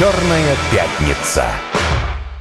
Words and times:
Черная 0.00 0.56
пятница. 0.72 1.44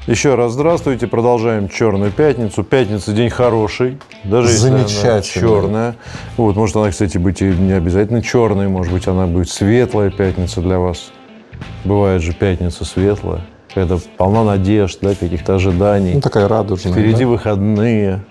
Еще 0.07 0.35
раз 0.35 0.53
здравствуйте. 0.53 1.07
Продолжаем 1.07 1.67
Черную 1.67 2.09
пятницу. 2.09 2.63
Пятница 2.63 3.11
день 3.11 3.29
хороший. 3.29 3.99
Даже 4.23 4.49
если 4.49 4.69
она 4.69 5.21
черная. 5.21 5.97
Вот, 6.37 6.55
может 6.55 6.77
она, 6.77 6.89
кстати, 6.89 7.17
быть 7.17 7.41
и 7.41 7.47
не 7.47 7.73
обязательно 7.73 8.23
черной. 8.23 8.69
Может 8.69 8.93
быть, 8.93 9.09
она 9.09 9.27
будет 9.27 9.49
светлая 9.49 10.09
пятница 10.09 10.61
для 10.61 10.79
вас. 10.79 11.11
Бывает 11.83 12.21
же 12.21 12.31
пятница 12.31 12.85
светлая. 12.85 13.41
Когда 13.75 13.97
полна 14.15 14.45
надежд, 14.45 14.99
да, 15.01 15.13
каких-то 15.13 15.55
ожиданий. 15.55 16.13
Ну, 16.13 16.21
такая 16.21 16.47
радужная. 16.47 16.93
Впереди 16.93 17.25
да? 17.25 17.27
выходные. 17.27 18.23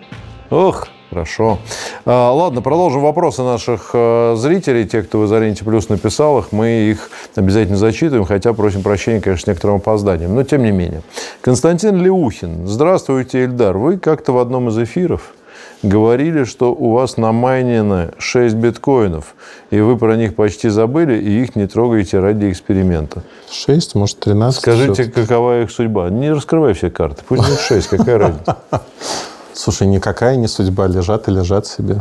Ох, 0.48 0.88
Хорошо. 1.11 1.59
А, 2.05 2.33
ладно, 2.33 2.61
продолжим 2.61 3.01
вопросы 3.01 3.43
наших 3.43 3.91
э, 3.95 4.35
зрителей. 4.37 4.87
Те, 4.87 5.03
кто 5.03 5.21
в 5.21 5.27
Изоленте 5.27 5.65
Плюс 5.65 5.89
написал 5.89 6.39
их, 6.41 6.53
мы 6.53 6.91
их 6.91 7.11
обязательно 7.34 7.79
зачитываем, 7.79 8.27
хотя 8.27 8.53
просим 8.53 8.83
прощения, 8.83 9.21
конечно, 9.21 9.45
с 9.45 9.47
некоторым 9.47 9.77
опозданием. 9.77 10.34
Но 10.34 10.43
тем 10.43 10.62
не 10.62 10.71
менее. 10.71 11.03
Константин 11.41 11.97
Леухин. 12.03 12.67
Здравствуйте, 12.67 13.45
Эльдар. 13.45 13.79
Вы 13.79 13.98
как-то 13.98 14.33
в 14.33 14.39
одном 14.39 14.69
из 14.69 14.79
эфиров 14.79 15.33
говорили, 15.83 16.45
что 16.45 16.75
у 16.75 16.93
вас 16.93 17.17
намайнено 17.17 18.11
6 18.19 18.55
биткоинов, 18.56 19.34
и 19.70 19.81
вы 19.81 19.97
про 19.97 20.17
них 20.17 20.34
почти 20.34 20.69
забыли, 20.69 21.17
и 21.19 21.43
их 21.43 21.56
не 21.56 21.67
трогаете 21.67 22.19
ради 22.19 22.51
эксперимента. 22.51 23.23
6, 23.51 23.95
может, 23.95 24.19
13. 24.19 24.61
Скажите, 24.61 25.05
какова 25.05 25.62
их 25.62 25.70
судьба? 25.70 26.11
Не 26.11 26.33
раскрывай 26.33 26.75
все 26.75 26.91
карты. 26.91 27.23
Пусть 27.29 27.47
будет 27.47 27.61
6, 27.61 27.89
какая 27.89 28.19
разница? 28.19 28.56
Слушай, 29.59 29.89
никакая 29.89 30.37
не 30.37 30.47
судьба, 30.47 30.87
лежат 30.87 31.27
и 31.27 31.33
лежат 31.33 31.67
себе. 31.67 32.01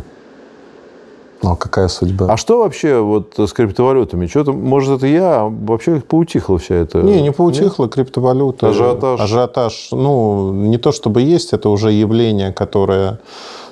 Ну, 1.42 1.50
а 1.50 1.56
какая 1.56 1.88
судьба? 1.88 2.26
А 2.30 2.36
что 2.36 2.60
вообще 2.60 3.00
вот 3.00 3.34
с 3.36 3.52
криптовалютами? 3.52 4.28
Что-то, 4.28 4.52
может, 4.52 4.98
это 4.98 5.08
я, 5.08 5.42
вообще 5.42 6.00
поутихло 6.00 6.58
вся 6.58 6.76
это? 6.76 6.98
Не, 7.02 7.20
не 7.20 7.32
поутихло, 7.32 7.86
Нет? 7.86 7.94
криптовалюта. 7.94 8.68
Ажиотаж? 8.68 9.20
Ажиотаж. 9.20 9.88
Ну, 9.90 10.52
не 10.52 10.78
то 10.78 10.92
чтобы 10.92 11.22
есть, 11.22 11.52
это 11.52 11.68
уже 11.68 11.90
явление, 11.90 12.52
которое 12.52 13.18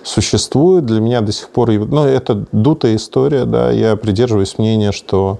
существует. 0.03 0.85
Для 0.85 1.01
меня 1.01 1.21
до 1.21 1.31
сих 1.31 1.49
пор... 1.51 1.71
Ну, 1.71 2.05
это 2.05 2.45
дутая 2.51 2.97
история, 2.97 3.45
да. 3.45 3.71
Я 3.71 3.95
придерживаюсь 3.95 4.59
мнения, 4.59 4.91
что 4.91 5.39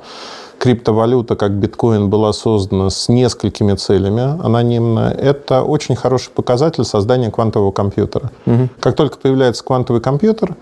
криптовалюта, 0.59 1.37
как 1.37 1.53
биткоин, 1.53 2.09
была 2.09 2.33
создана 2.33 2.91
с 2.91 3.09
несколькими 3.09 3.75
целями 3.75 4.23
анонимно, 4.45 5.15
это 5.17 5.63
очень 5.63 5.97
хороший 5.97 6.31
показатель 6.31 6.85
создания 6.85 7.31
квантового 7.31 7.73
компьютера. 7.73 8.31
Угу. 8.47 8.69
Как 8.81 8.97
только 8.97 9.19
появляется 9.19 9.65
квантовый 9.65 10.01
компьютер, 10.01 10.57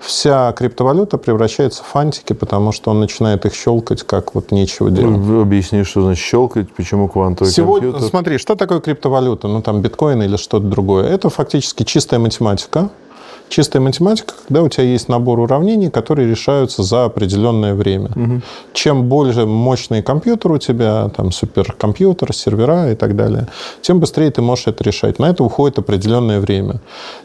вся 0.00 0.52
криптовалюта 0.52 1.18
превращается 1.18 1.82
в 1.82 1.86
фантики, 1.86 2.32
потому 2.32 2.72
что 2.72 2.90
он 2.90 3.00
начинает 3.00 3.46
их 3.46 3.54
щелкать, 3.54 4.02
как 4.02 4.34
вот 4.34 4.50
нечего 4.50 4.90
делать. 4.90 5.18
Ну, 5.18 5.40
объясни, 5.40 5.82
что 5.84 6.02
значит 6.02 6.24
щелкать, 6.24 6.72
почему 6.72 7.08
квантовый 7.08 7.52
Сегодня, 7.52 7.90
компьютер? 7.90 8.10
Смотри, 8.10 8.38
что 8.38 8.54
такое 8.54 8.80
криптовалюта? 8.80 9.48
Ну, 9.48 9.62
там 9.62 9.80
биткоин 9.80 10.22
или 10.22 10.36
что-то 10.36 10.66
другое. 10.66 11.08
Это 11.08 11.30
фактически 11.30 11.84
чистая 11.84 12.20
математика, 12.20 12.90
Чистая 13.48 13.82
математика, 13.82 14.34
когда 14.46 14.62
у 14.62 14.68
тебя 14.68 14.84
есть 14.84 15.08
набор 15.08 15.38
уравнений, 15.38 15.90
которые 15.90 16.28
решаются 16.28 16.82
за 16.82 17.04
определенное 17.04 17.74
время. 17.74 18.10
Угу. 18.16 18.40
Чем 18.72 19.04
больше 19.08 19.46
мощный 19.46 20.02
компьютер 20.02 20.52
у 20.52 20.58
тебя, 20.58 21.10
там 21.16 21.30
суперкомпьютер, 21.30 22.34
сервера 22.34 22.90
и 22.90 22.94
так 22.94 23.16
далее, 23.16 23.48
тем 23.80 24.00
быстрее 24.00 24.30
ты 24.30 24.42
можешь 24.42 24.66
это 24.66 24.82
решать. 24.84 25.18
На 25.18 25.30
это 25.30 25.44
уходит 25.44 25.78
определенное 25.78 26.40
время. 26.40 26.80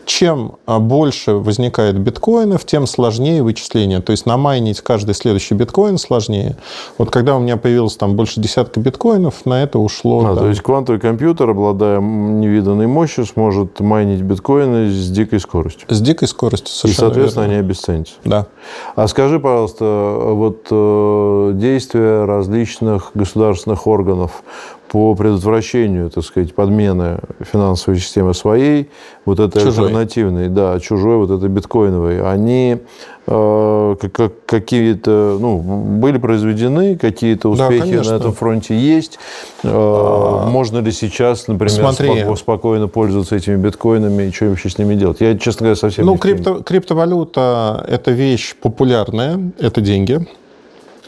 Чем 0.05 0.53
а, 0.65 0.79
больше 0.79 1.33
возникает 1.33 1.97
биткоинов, 1.97 2.65
тем 2.65 2.85
сложнее 2.85 3.41
вычисление. 3.41 4.01
То 4.01 4.11
есть 4.11 4.25
намайнить 4.25 4.81
каждый 4.81 5.15
следующий 5.15 5.55
биткоин 5.55 5.97
сложнее. 5.97 6.57
Вот 6.97 7.09
когда 7.11 7.35
у 7.35 7.39
меня 7.39 7.57
появилось 7.57 7.95
там 7.95 8.15
больше 8.15 8.39
десятка 8.39 8.79
биткоинов, 8.79 9.45
на 9.45 9.63
это 9.63 9.79
ушло. 9.79 10.25
А, 10.25 10.33
да. 10.35 10.41
То 10.41 10.47
есть 10.47 10.61
квантовый 10.61 10.99
компьютер, 10.99 11.49
обладая 11.49 11.99
невиданной 11.99 12.87
мощью, 12.87 13.25
сможет 13.25 13.79
майнить 13.79 14.21
биткоины 14.21 14.89
с 14.89 15.09
дикой 15.09 15.39
скоростью. 15.39 15.87
С 15.89 16.01
дикой 16.01 16.18
скоростью. 16.27 16.89
И, 16.89 16.93
соответственно, 16.93 17.43
верно. 17.43 17.55
они 17.55 17.65
обесценятся. 17.65 18.13
Да. 18.23 18.47
А 18.95 19.07
скажи, 19.07 19.39
пожалуйста, 19.39 19.85
вот 19.85 20.67
э, 20.69 21.51
действия 21.55 22.25
различных 22.25 23.11
государственных 23.13 23.87
органов 23.87 24.43
по 24.89 25.13
предотвращению, 25.15 26.09
так 26.09 26.23
сказать, 26.23 26.53
подмены 26.53 27.19
финансовой 27.39 27.99
системы 27.99 28.33
своей, 28.33 28.89
вот 29.25 29.39
этой 29.39 29.61
чужой. 29.61 29.85
альтернативной, 29.85 30.49
да, 30.49 30.79
чужой, 30.79 31.17
вот 31.17 31.29
этой 31.29 31.47
биткоиновой, 31.47 32.21
они 32.21 32.79
э, 33.27 33.95
как, 34.11 34.45
какие-то, 34.45 35.37
ну, 35.39 35.59
были 35.59 36.17
произведены, 36.17 36.97
какие-то 36.97 37.49
успехи 37.49 37.97
да, 37.97 38.11
на 38.11 38.15
этом 38.15 38.33
фронте 38.33 38.75
есть. 38.75 39.19
Э, 39.63 39.69
а, 39.71 40.49
можно 40.49 40.79
ли 40.79 40.91
сейчас, 40.91 41.47
например, 41.47 41.93
Смотри. 41.93 42.35
спокойно 42.35 42.87
пользоваться 42.87 43.35
этими 43.35 43.57
биткоинами 43.57 44.23
и 44.23 44.31
что 44.31 44.45
вообще 44.45 44.69
с 44.69 44.77
ними 44.79 44.95
делать? 44.95 45.21
Я, 45.21 45.37
честно 45.37 45.65
говоря, 45.65 45.75
совсем 45.75 46.05
ну, 46.05 46.13
не 46.13 46.17
крипто, 46.17 46.63
криптовалюта– 46.63 47.85
это 47.87 48.09
вещь 48.11 48.55
популярная, 48.59 49.39
это 49.59 49.81
деньги. 49.81 50.27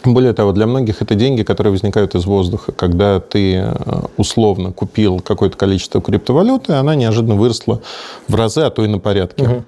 Более 0.04 0.34
того, 0.34 0.52
для 0.52 0.66
многих 0.66 1.02
это 1.02 1.16
деньги, 1.16 1.44
которые 1.44 1.72
возникают 1.72 2.16
из 2.16 2.26
воздуха. 2.26 2.72
Когда 2.72 3.20
ты 3.20 3.56
э, 3.56 3.74
условно 4.18 4.72
купил 4.72 5.20
какое-то 5.20 5.58
количество 5.58 6.02
криптовалюты, 6.02 6.74
она 6.74 6.96
неожиданно 6.96 7.36
выросла 7.36 7.82
в 8.28 8.36
разы, 8.36 8.62
а 8.62 8.70
то 8.72 8.84
и 8.84 8.88
на 8.88 9.00
порядке. 9.00 9.44
Угу. 9.44 9.64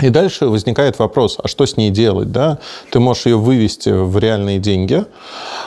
И 0.00 0.10
дальше 0.10 0.46
возникает 0.46 0.98
вопрос, 0.98 1.38
а 1.42 1.48
что 1.48 1.66
с 1.66 1.76
ней 1.76 1.90
делать? 1.90 2.30
Да? 2.30 2.58
Ты 2.90 3.00
можешь 3.00 3.26
ее 3.26 3.36
вывести 3.36 3.88
в 3.88 4.16
реальные 4.18 4.60
деньги, 4.60 5.04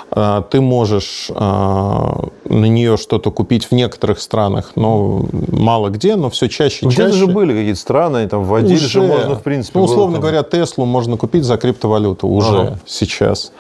а, 0.10 0.42
ты 0.44 0.62
можешь 0.62 1.30
а, 1.34 2.28
на 2.46 2.66
нее 2.66 2.96
что-то 2.96 3.32
купить 3.32 3.66
в 3.66 3.74
некоторых 3.74 4.22
странах, 4.22 4.72
но 4.76 5.26
мало 5.32 5.90
где, 5.90 6.16
но 6.16 6.30
все 6.30 6.48
чаще 6.48 6.86
и 6.86 6.90
чаще. 6.90 7.18
же 7.18 7.28
были 7.28 7.54
какие-то 7.54 7.80
страны, 7.80 8.28
там 8.30 8.46
вводили 8.46 8.76
уже, 8.76 8.88
же 8.88 9.02
можно, 9.02 9.36
в 9.36 9.44
принципе. 9.44 9.80
Ну, 9.80 9.86
условно 9.86 10.14
там... 10.14 10.22
говоря, 10.22 10.44
Теслу 10.44 10.86
можно 10.86 11.18
купить 11.18 11.44
за 11.44 11.58
криптовалюту 11.58 12.28
уже 12.28 12.58
ага. 12.58 12.80
сейчас. 12.86 13.52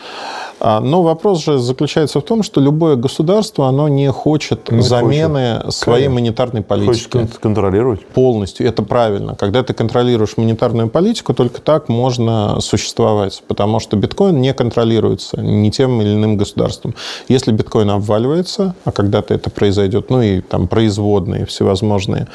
А, 0.63 0.79
но 0.79 1.01
вопрос 1.01 1.43
же 1.43 1.57
заключается 1.57 2.19
в 2.19 2.23
том, 2.23 2.43
что 2.43 2.61
любое 2.61 2.95
государство, 2.95 3.67
оно 3.67 3.87
не 3.87 4.11
хочет 4.11 4.71
не 4.71 4.81
замены 4.81 5.57
хочет. 5.57 5.73
своей 5.73 6.05
Конечно. 6.05 6.13
монетарной 6.13 6.61
политики. 6.61 7.17
Хочет 7.17 7.37
контролировать. 7.39 8.05
Полностью. 8.05 8.67
Это 8.67 8.83
правильно. 8.83 9.35
Когда 9.35 9.63
ты 9.63 9.73
контролируешь 9.73 10.37
монетарную 10.37 10.87
политику, 10.87 11.33
только 11.33 11.61
так 11.61 11.89
можно 11.89 12.61
существовать. 12.61 13.41
Потому 13.47 13.79
что 13.79 13.97
биткоин 13.97 14.39
не 14.39 14.53
контролируется 14.53 15.41
ни 15.41 15.71
тем 15.71 15.99
или 15.99 16.13
иным 16.13 16.37
государством. 16.37 16.93
Если 17.27 17.51
биткоин 17.51 17.89
обваливается, 17.89 18.75
а 18.85 18.91
когда-то 18.91 19.33
это 19.33 19.49
произойдет, 19.49 20.11
ну 20.11 20.21
и 20.21 20.41
там 20.41 20.67
производные 20.67 21.47
всевозможные, 21.47 22.27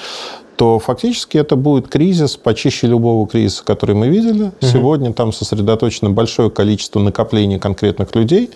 то 0.57 0.79
фактически 0.79 1.39
это 1.39 1.55
будет 1.55 1.89
кризис 1.89 2.37
почище 2.37 2.87
любого 2.87 3.27
кризиса, 3.29 3.63
который 3.65 3.95
мы 3.95 4.09
видели. 4.09 4.45
Угу. 4.45 4.53
Сегодня 4.61 5.13
там 5.13 5.33
сосредоточено 5.33 6.11
большое 6.11 6.51
количество 6.51 6.99
накоплений 6.99 7.59
конкретных 7.59 8.15
людей, 8.15 8.51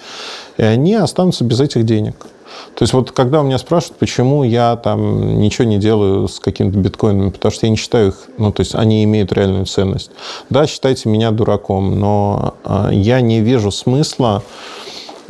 и 0.57 0.63
они 0.63 0.95
останутся 0.95 1.45
без 1.45 1.61
этих 1.61 1.85
денег. 1.85 2.27
То 2.75 2.83
есть 2.83 2.93
вот 2.93 3.13
когда 3.13 3.41
у 3.41 3.45
меня 3.45 3.59
спрашивают, 3.59 3.99
почему 3.99 4.43
я 4.43 4.77
там 4.77 5.41
ничего 5.41 5.67
не 5.67 5.79
делаю 5.79 6.29
с 6.29 6.41
какими-то 6.41 6.79
биткоинами, 6.79 7.31
потому 7.31 7.53
что 7.53 7.67
я 7.67 7.71
не 7.71 7.77
считаю 7.77 8.09
их, 8.09 8.15
ну 8.39 8.53
то 8.53 8.61
есть 8.61 8.75
они 8.75 9.05
имеют 9.05 9.33
реальную 9.33 9.67
ценность. 9.67 10.11
Да, 10.49 10.67
считайте 10.67 11.09
меня 11.09 11.31
дураком, 11.31 11.99
но 11.99 12.55
э, 12.65 12.91
я 12.93 13.21
не 13.21 13.41
вижу 13.41 13.71
смысла 13.71 14.43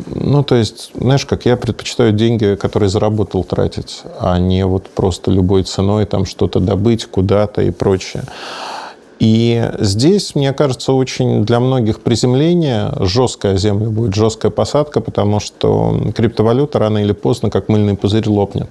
ну, 0.07 0.43
то 0.43 0.55
есть, 0.55 0.91
знаешь, 0.95 1.27
как 1.27 1.47
я 1.47 1.57
предпочитаю 1.57 2.13
деньги, 2.13 2.55
которые 2.55 2.89
заработал, 2.89 3.45
тратить, 3.45 4.03
а 4.19 4.39
не 4.39 4.65
вот 4.67 4.89
просто 4.89 5.31
любой 5.31 5.63
ценой 5.65 6.07
там 6.07 6.25
что-то 6.27 6.61
добыть 6.61 7.07
куда-то 7.07 7.63
и 7.63 7.71
прочее. 7.71 8.25
И 9.21 9.71
здесь, 9.79 10.35
мне 10.35 10.53
кажется, 10.55 10.95
очень 10.95 11.45
для 11.45 11.61
многих 11.61 12.01
приземление, 12.01 12.91
жесткая 13.01 13.59
земля 13.59 13.91
будет, 13.91 14.15
жесткая 14.15 14.51
посадка, 14.51 15.03
потому 15.03 15.41
что 15.41 15.95
криптовалюта 16.17 16.79
рано 16.79 16.99
или 16.99 17.13
поздно, 17.13 17.51
как 17.51 17.69
мыльный 17.69 17.97
пузырь, 17.97 18.27
лопнет. 18.29 18.69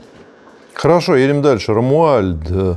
Хорошо, 0.74 1.16
едем 1.16 1.44
дальше. 1.44 1.74
Рамуальд 1.74 2.40
э, 2.50 2.76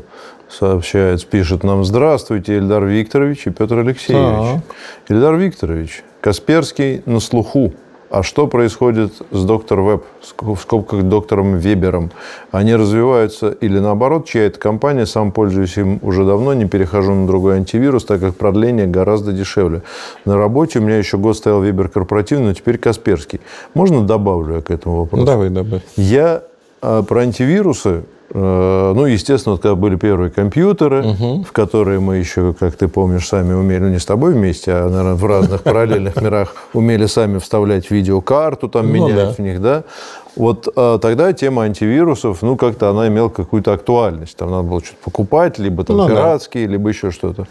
сообщает, 0.51 1.25
пишет 1.25 1.65
нам 1.65 1.85
«Здравствуйте, 1.85 2.59
Эльдар 2.59 2.85
Викторович 2.85 3.47
и 3.47 3.51
Петр 3.51 3.79
Алексеевич». 3.79 4.63
Да. 5.09 5.15
Эльдар 5.15 5.37
Викторович, 5.37 6.05
Касперский 6.21 7.03
на 7.07 7.21
слуху. 7.21 7.73
А 8.13 8.23
что 8.23 8.47
происходит 8.47 9.15
с 9.31 9.43
доктор 9.43 9.81
Веб, 9.81 10.05
в 10.39 10.59
скобках 10.59 11.03
доктором 11.05 11.57
Вебером? 11.57 12.11
Они 12.51 12.75
развиваются 12.75 13.49
или 13.49 13.79
наоборот, 13.79 14.29
чья-то 14.29 14.59
компания, 14.59 15.07
сам 15.07 15.33
пользуюсь 15.33 15.79
им 15.79 15.99
уже 16.03 16.27
давно, 16.27 16.53
не 16.53 16.67
перехожу 16.67 17.15
на 17.15 17.27
другой 17.27 17.57
антивирус, 17.57 18.05
так 18.05 18.21
как 18.21 18.37
продление 18.37 18.87
гораздо 18.87 19.33
дешевле. 19.33 19.83
На 20.27 20.37
работе 20.37 20.79
у 20.79 20.83
меня 20.83 20.99
еще 20.99 21.17
год 21.17 21.39
стоял 21.39 21.63
Вебер 21.63 21.89
корпоративный, 21.89 22.49
но 22.49 22.53
теперь 22.53 22.77
Касперский. 22.77 23.41
Можно 23.73 24.07
добавлю 24.07 24.57
я 24.57 24.61
к 24.61 24.71
этому 24.71 24.97
вопросу? 24.97 25.25
Давай, 25.25 25.49
добавь. 25.49 25.81
Я 25.97 26.43
а, 26.83 27.03
про 27.03 27.23
антивирусы 27.23 28.05
ну, 28.35 29.05
естественно, 29.05 29.55
вот 29.55 29.63
когда 29.63 29.75
были 29.75 29.97
первые 29.97 30.31
компьютеры, 30.31 31.05
угу. 31.05 31.45
в 31.45 31.53
которые 31.53 32.01
мы 32.01 32.17
еще, 32.17 32.55
как 32.55 32.77
ты 32.77 32.89
помнишь, 32.89 33.29
сами 33.29 33.53
умели, 33.53 33.81
ну, 33.81 33.89
не 33.91 33.99
с 33.99 34.07
тобой 34.07 34.33
вместе, 34.33 34.73
а, 34.73 34.89
наверное, 34.89 35.15
в 35.15 35.25
разных 35.27 35.63
параллельных 35.65 36.17
мирах 36.21 36.55
умели 36.73 37.07
сами 37.07 37.39
вставлять 37.39 37.91
видеокарту, 37.91 38.69
там, 38.69 38.87
ну, 38.87 38.93
менять 38.93 39.17
да. 39.17 39.33
в 39.33 39.39
них, 39.39 39.61
да. 39.61 39.85
Вот 40.35 40.67
э, 40.75 40.99
тогда 41.03 41.33
тема 41.35 41.65
антивирусов, 41.65 42.41
ну, 42.41 42.57
как-то 42.57 42.89
она 42.89 43.09
имела 43.09 43.29
какую-то 43.29 43.75
актуальность. 43.75 44.37
Там 44.37 44.51
надо 44.51 44.63
было 44.63 44.83
что-то 44.83 45.03
покупать, 45.05 45.59
либо 45.59 45.85
там 45.85 45.99
ну, 45.99 46.09
пиратские, 46.09 46.67
да. 46.67 46.73
либо 46.73 46.89
еще 46.89 47.11
что-то. 47.11 47.47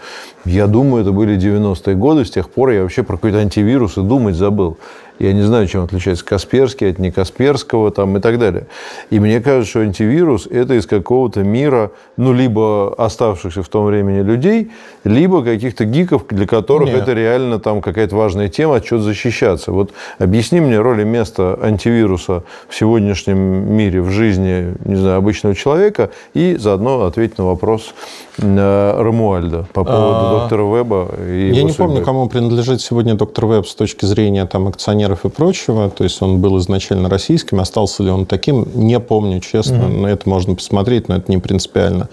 Я 0.46 0.66
думаю, 0.66 1.04
это 1.04 1.12
были 1.12 1.38
90-е 1.38 1.96
годы. 1.96 2.26
С 2.26 2.32
тех 2.32 2.50
пор 2.50 2.72
я 2.72 2.82
вообще 2.82 3.04
про 3.04 3.18
какой-то 3.18 3.38
антивирус 3.38 3.98
и 3.98 4.02
думать 4.02 4.36
забыл. 4.36 4.78
Я 5.22 5.34
не 5.34 5.44
знаю, 5.44 5.68
чем 5.68 5.84
отличается 5.84 6.26
Касперский 6.26 6.90
от 6.90 6.98
некасперского 6.98 7.92
там, 7.92 8.18
и 8.18 8.20
так 8.20 8.40
далее. 8.40 8.66
И 9.12 9.20
мне 9.20 9.40
кажется, 9.40 9.70
что 9.70 9.80
антивирус– 9.82 10.48
это 10.50 10.74
из 10.74 10.88
какого-то 10.88 11.44
мира, 11.44 11.92
ну, 12.18 12.34
либо 12.34 12.92
оставшихся 12.98 13.62
в 13.62 13.70
том 13.70 13.86
времени 13.86 14.24
людей, 14.24 14.72
либо 15.04 15.44
каких-то 15.44 15.86
гиков, 15.86 16.26
для 16.30 16.48
которых 16.48 16.90
Нет. 16.90 17.04
это 17.04 17.14
реально 17.14 17.60
там 17.60 17.84
какая-то 17.84 18.16
важная 18.16 18.50
тема, 18.50 18.78
от 18.78 18.86
чего 18.86 19.00
защищаться. 19.00 19.72
Вот 19.72 19.92
объясни 20.18 20.60
мне 20.60 20.80
роль 20.80 21.02
и 21.02 21.06
место 21.06 21.56
антивируса 21.62 22.42
в 22.68 22.76
сегодняшнем 22.76 23.38
мире, 23.38 24.02
в 24.02 24.10
жизни, 24.10 24.74
не 24.86 24.96
знаю, 24.96 25.18
обычного 25.18 25.54
человека, 25.54 26.10
и 26.34 26.56
заодно 26.56 27.04
ответь 27.04 27.38
на 27.38 27.46
вопрос 27.46 27.94
э, 28.40 29.02
Рамуальда 29.02 29.68
по 29.72 29.84
поводу 29.84 30.26
а, 30.26 30.40
доктора 30.40 30.64
Веба. 30.64 31.10
И 31.28 31.52
я 31.54 31.62
не 31.62 31.70
судьбы. 31.70 31.86
помню, 31.86 32.04
кому 32.04 32.28
принадлежит 32.28 32.82
сегодня 32.82 33.14
доктор 33.14 33.46
Веб 33.46 33.68
с 33.68 33.76
точки 33.76 34.06
зрения 34.06 34.48
там, 34.48 34.68
акционеров 34.68 35.11
инженеров 35.12 35.26
и 35.26 35.30
прочего. 35.30 35.90
То 35.90 36.04
есть 36.04 36.22
он 36.22 36.40
был 36.40 36.58
изначально 36.60 37.10
российским, 37.10 37.60
остался 37.60 38.04
ли 38.04 38.10
он 38.10 38.26
таким, 38.26 38.68
не 38.74 39.00
помню, 39.00 39.40
честно. 39.40 39.76
Mm-hmm. 39.76 39.98
Но 40.02 40.08
это 40.08 40.30
можно 40.30 40.56
посмотреть, 40.56 41.08
но 41.08 41.16
это 41.16 41.32
не 41.32 41.38
принципиально. 41.38 42.10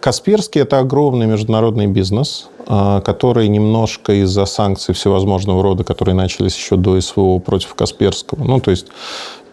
Касперский– 0.00 0.60
это 0.62 0.78
огромный 0.78 1.26
международный 1.26 1.86
бизнес, 1.86 2.48
а, 2.66 3.00
который 3.00 3.48
немножко 3.48 4.12
из-за 4.22 4.46
санкций 4.46 4.94
всевозможного 4.94 5.62
рода, 5.62 5.84
которые 5.84 6.14
начались 6.14 6.56
еще 6.56 6.76
до 6.76 7.00
СВО 7.00 7.38
против 7.38 7.74
Касперского, 7.74 8.44
ну, 8.44 8.60
то 8.60 8.70
есть 8.70 8.86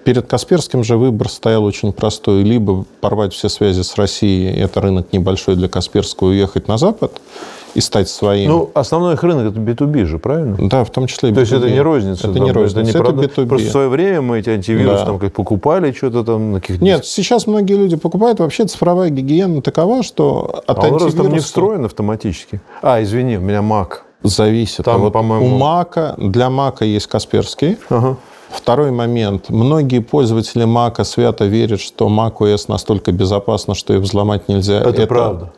Перед 0.06 0.28
Касперским 0.28 0.84
же 0.84 0.98
выбор 0.98 1.30
стоял 1.30 1.64
очень 1.64 1.92
простой. 1.92 2.44
Либо 2.44 2.86
порвать 3.02 3.34
все 3.34 3.50
связи 3.50 3.82
с 3.82 3.96
Россией, 3.96 4.56
это 4.56 4.80
рынок 4.80 5.12
небольшой 5.12 5.56
для 5.56 5.68
Касперского, 5.68 6.28
уехать 6.28 6.68
на 6.68 6.78
Запад, 6.78 7.20
и 7.76 7.82
стать 7.82 8.10
своим. 8.10 8.50
Ну, 8.50 8.72
основной 8.74 9.14
их 9.16 9.24
рынок 9.24 9.52
это 9.52 9.60
B2B 9.60 10.06
же, 10.06 10.18
правильно? 10.18 10.58
Да, 10.58 10.86
в 10.86 10.90
том 10.90 11.08
числе 11.08 11.30
B2B. 11.30 11.34
То 11.34 11.40
есть 11.42 11.52
это 11.52 11.70
не 11.70 11.82
розница? 11.82 12.28
Это 12.28 12.38
там, 12.38 12.46
не 12.46 12.52
розница, 12.52 12.98
это, 12.98 13.12
не 13.12 13.24
это 13.26 13.42
B2B. 13.42 13.48
Просто 13.48 13.68
в 13.68 13.72
свое 13.72 13.90
время 13.90 14.22
мы 14.22 14.40
эти 14.40 14.50
антивирусы 14.50 15.00
да. 15.00 15.06
там 15.06 15.20
как 15.20 15.34
покупали, 15.34 15.92
что-то 15.92 16.24
там 16.24 16.54
на 16.54 16.62
каких-то... 16.62 16.84
Нет, 16.84 17.06
сейчас 17.06 17.48
многие 17.48 17.74
люди 17.74 17.98
покупают. 17.98 18.40
Вообще 18.40 18.66
цифровая 18.66 19.10
гигиена 19.10 19.62
такова, 19.62 20.04
что 20.04 20.64
от 20.66 20.80
а 20.80 20.82
антивируса... 20.84 21.18
там 21.18 21.34
не 21.34 21.40
встроен 21.40 21.86
автоматически? 21.86 22.62
А, 22.82 23.04
извини, 23.04 23.38
у 23.38 23.42
меня 23.42 23.60
Mac. 23.60 23.90
Зависит. 24.24 24.86
Там, 24.86 25.02
вот 25.02 25.12
по-моему... 25.12 25.46
У 25.46 25.58
Мака, 25.58 26.16
для 26.18 26.50
Мака 26.50 26.86
есть 26.86 27.08
Касперский. 27.08 27.78
Ага. 27.90 28.16
Второй 28.50 28.92
момент. 28.92 29.50
Многие 29.50 30.00
пользователи 30.00 30.64
Мака 30.64 31.04
свято 31.04 31.44
верят, 31.46 31.82
что 31.82 32.08
Mac 32.08 32.38
OS 32.40 32.66
настолько 32.70 33.12
безопасно, 33.12 33.76
что 33.76 33.94
их 33.94 34.00
взломать 34.00 34.48
нельзя. 34.48 34.80
Это, 34.80 34.90
это 34.90 35.08
правда. 35.08 35.54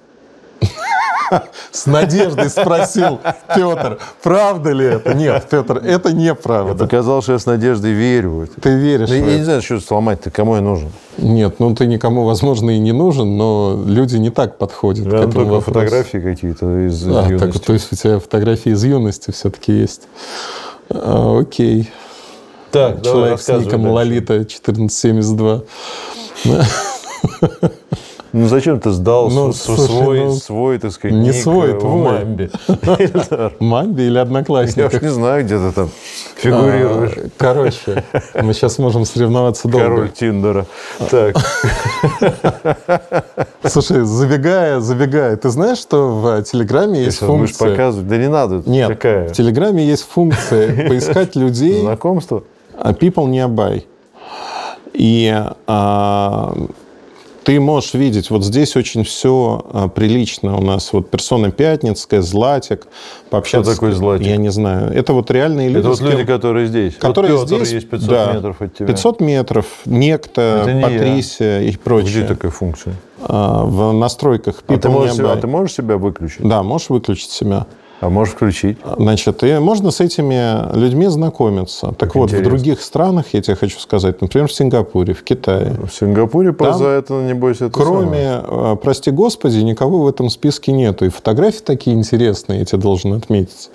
С 1.71 1.85
надеждой 1.85 2.49
спросил 2.49 3.19
Петр, 3.55 3.99
правда 4.23 4.71
ли 4.71 4.85
это? 4.85 5.13
Нет, 5.13 5.47
Петр, 5.49 5.77
это 5.77 6.13
неправда. 6.13 6.83
Я 6.83 6.87
показал, 6.87 7.21
что 7.21 7.33
я 7.33 7.39
с 7.39 7.45
надеждой 7.45 7.91
верю. 7.91 8.47
Ты 8.61 8.75
веришь. 8.75 9.09
Да 9.09 9.15
я 9.15 9.37
не 9.37 9.43
знаю, 9.43 9.61
что 9.61 9.79
сломать 9.79 10.21
ты 10.21 10.31
кому 10.31 10.55
я 10.55 10.61
нужен. 10.61 10.91
Нет, 11.17 11.59
ну 11.59 11.73
ты 11.75 11.87
никому, 11.87 12.25
возможно, 12.25 12.69
и 12.71 12.79
не 12.79 12.91
нужен, 12.91 13.37
но 13.37 13.81
люди 13.85 14.17
не 14.17 14.29
так 14.29 14.57
подходят 14.57 15.05
да, 15.05 15.11
к 15.11 15.13
этому 15.15 15.33
только 15.33 15.49
вопросу. 15.49 15.79
фотографии 15.79 16.17
какие-то 16.17 16.87
из, 16.87 17.07
а, 17.07 17.25
юности. 17.27 17.53
Так, 17.53 17.59
то 17.59 17.73
есть 17.73 17.91
у 17.91 17.95
тебя 17.95 18.19
фотографии 18.19 18.71
из 18.71 18.83
юности 18.83 19.31
все-таки 19.31 19.73
есть. 19.73 20.03
А, 20.89 21.39
окей. 21.39 21.89
Так, 22.71 23.01
Человек 23.03 23.39
с 23.39 23.47
ником 23.47 23.87
Лолита 23.87 24.33
1472. 24.33 25.63
Ну 28.33 28.47
зачем 28.47 28.79
ты 28.79 28.91
сдал 28.91 29.29
ну, 29.29 29.53
слушай, 29.53 29.85
свой, 29.85 30.19
ну, 30.19 30.35
свой, 30.35 30.79
так 30.79 30.91
сказать, 30.91 31.15
не 31.15 31.31
свой, 31.31 31.79
твой. 31.79 32.03
Мамбе? 32.19 32.49
Мамбе 33.59 34.07
или 34.07 34.17
Одноклассниках? 34.17 34.93
Я 34.93 34.99
не 34.99 35.13
знаю, 35.13 35.45
где 35.45 35.57
ты 35.57 35.71
там 35.71 35.89
фигурируешь. 36.35 37.13
А, 37.17 37.29
короче, 37.37 38.03
мы 38.41 38.53
сейчас 38.53 38.77
можем 38.79 39.05
соревноваться 39.05 39.67
долго. 39.67 39.85
Король 39.85 40.09
Тиндера. 40.11 40.65
Так. 41.09 41.37
Слушай, 43.63 44.05
забегая, 44.05 44.79
забегая, 44.79 45.37
ты 45.37 45.49
знаешь, 45.49 45.77
что 45.77 46.09
в 46.09 46.43
Телеграме 46.43 47.03
есть 47.03 47.19
функция... 47.19 47.69
показывать? 47.69 48.07
Да 48.07 48.17
не 48.17 48.29
надо. 48.29 48.63
Нет, 48.65 49.03
в 49.03 49.31
Телеграме 49.31 49.85
есть 49.85 50.07
функция 50.07 50.87
поискать 50.89 51.35
людей... 51.35 51.81
Знакомство? 51.81 52.43
А 52.77 52.93
people 52.93 53.27
nearby. 53.27 53.83
И 54.93 55.33
а, 55.67 56.53
ты 57.47 57.61
можешь 57.61 57.93
видеть, 57.93 58.29
вот 58.29 58.43
здесь 58.43 58.75
очень 58.75 59.05
все 59.05 59.65
а, 59.71 59.87
прилично 59.87 60.57
у 60.57 60.61
нас. 60.61 60.91
Вот 60.91 61.09
персона 61.09 61.49
Пятницкая, 61.49 62.21
Златик. 62.21 62.87
Пообщаться 63.29 63.71
Что 63.71 63.75
такое 63.75 63.93
Златик? 63.93 64.27
Я 64.27 64.35
не 64.35 64.49
знаю. 64.51 64.91
Это 64.93 65.13
вот 65.13 65.31
реальные 65.31 65.69
люди. 65.69 65.79
Это 65.79 65.87
вот 65.87 66.01
люди, 66.01 66.25
которые 66.25 66.67
здесь. 66.67 66.95
Которые 66.95 67.37
вот 67.37 67.47
здесь, 67.47 67.71
есть 67.71 67.89
500 67.89 68.09
да, 68.09 68.33
метров 68.33 68.61
от 68.61 68.75
тебя. 68.75 68.87
500 68.87 69.21
метров, 69.21 69.65
некто, 69.85 70.65
не 70.67 70.81
Патрисия 70.81 71.61
я. 71.61 71.69
и 71.69 71.77
прочее. 71.77 72.25
Где 72.25 72.27
такая 72.27 72.51
функция? 72.51 72.95
А, 73.21 73.63
в 73.63 73.93
настройках 73.93 74.61
а 74.67 74.77
ты, 74.77 74.89
можешь 74.89 75.17
а 75.17 75.37
ты 75.37 75.47
можешь 75.47 75.73
себя 75.73 75.95
выключить? 75.95 76.45
Да, 76.45 76.63
можешь 76.63 76.89
выключить 76.89 77.29
себя. 77.29 77.65
А 77.99 78.09
можешь 78.09 78.35
включить. 78.35 78.77
Значит, 78.97 79.43
и 79.43 79.57
можно 79.57 79.89
с 79.89 79.99
этими 80.01 80.75
людьми 80.77 81.07
знакомиться. 81.07 81.87
Так, 81.87 81.97
так 81.97 82.15
вот, 82.15 82.29
интересно. 82.29 82.49
в 82.49 82.51
других 82.51 82.81
странах, 82.81 83.25
я 83.33 83.41
тебе 83.41 83.55
хочу 83.55 83.79
сказать, 83.79 84.21
например, 84.21 84.47
в 84.47 84.53
Сингапуре, 84.53 85.13
в 85.13 85.23
Китае. 85.23 85.75
В 85.83 85.91
Сингапуре 85.91 86.53
там, 86.53 86.77
за 86.77 86.87
это, 86.87 87.13
небось, 87.15 87.57
это 87.57 87.71
Кроме, 87.71 88.41
самое. 88.41 88.73
Э, 88.73 88.75
прости 88.81 89.09
господи, 89.09 89.57
никого 89.59 90.03
в 90.03 90.07
этом 90.07 90.29
списке 90.29 90.71
нету. 90.71 91.05
И 91.05 91.09
фотографии 91.09 91.63
такие 91.63 91.95
интересные, 91.95 92.59
я 92.59 92.65
тебе 92.65 92.81
должен 92.81 93.13
отметить. 93.13 93.69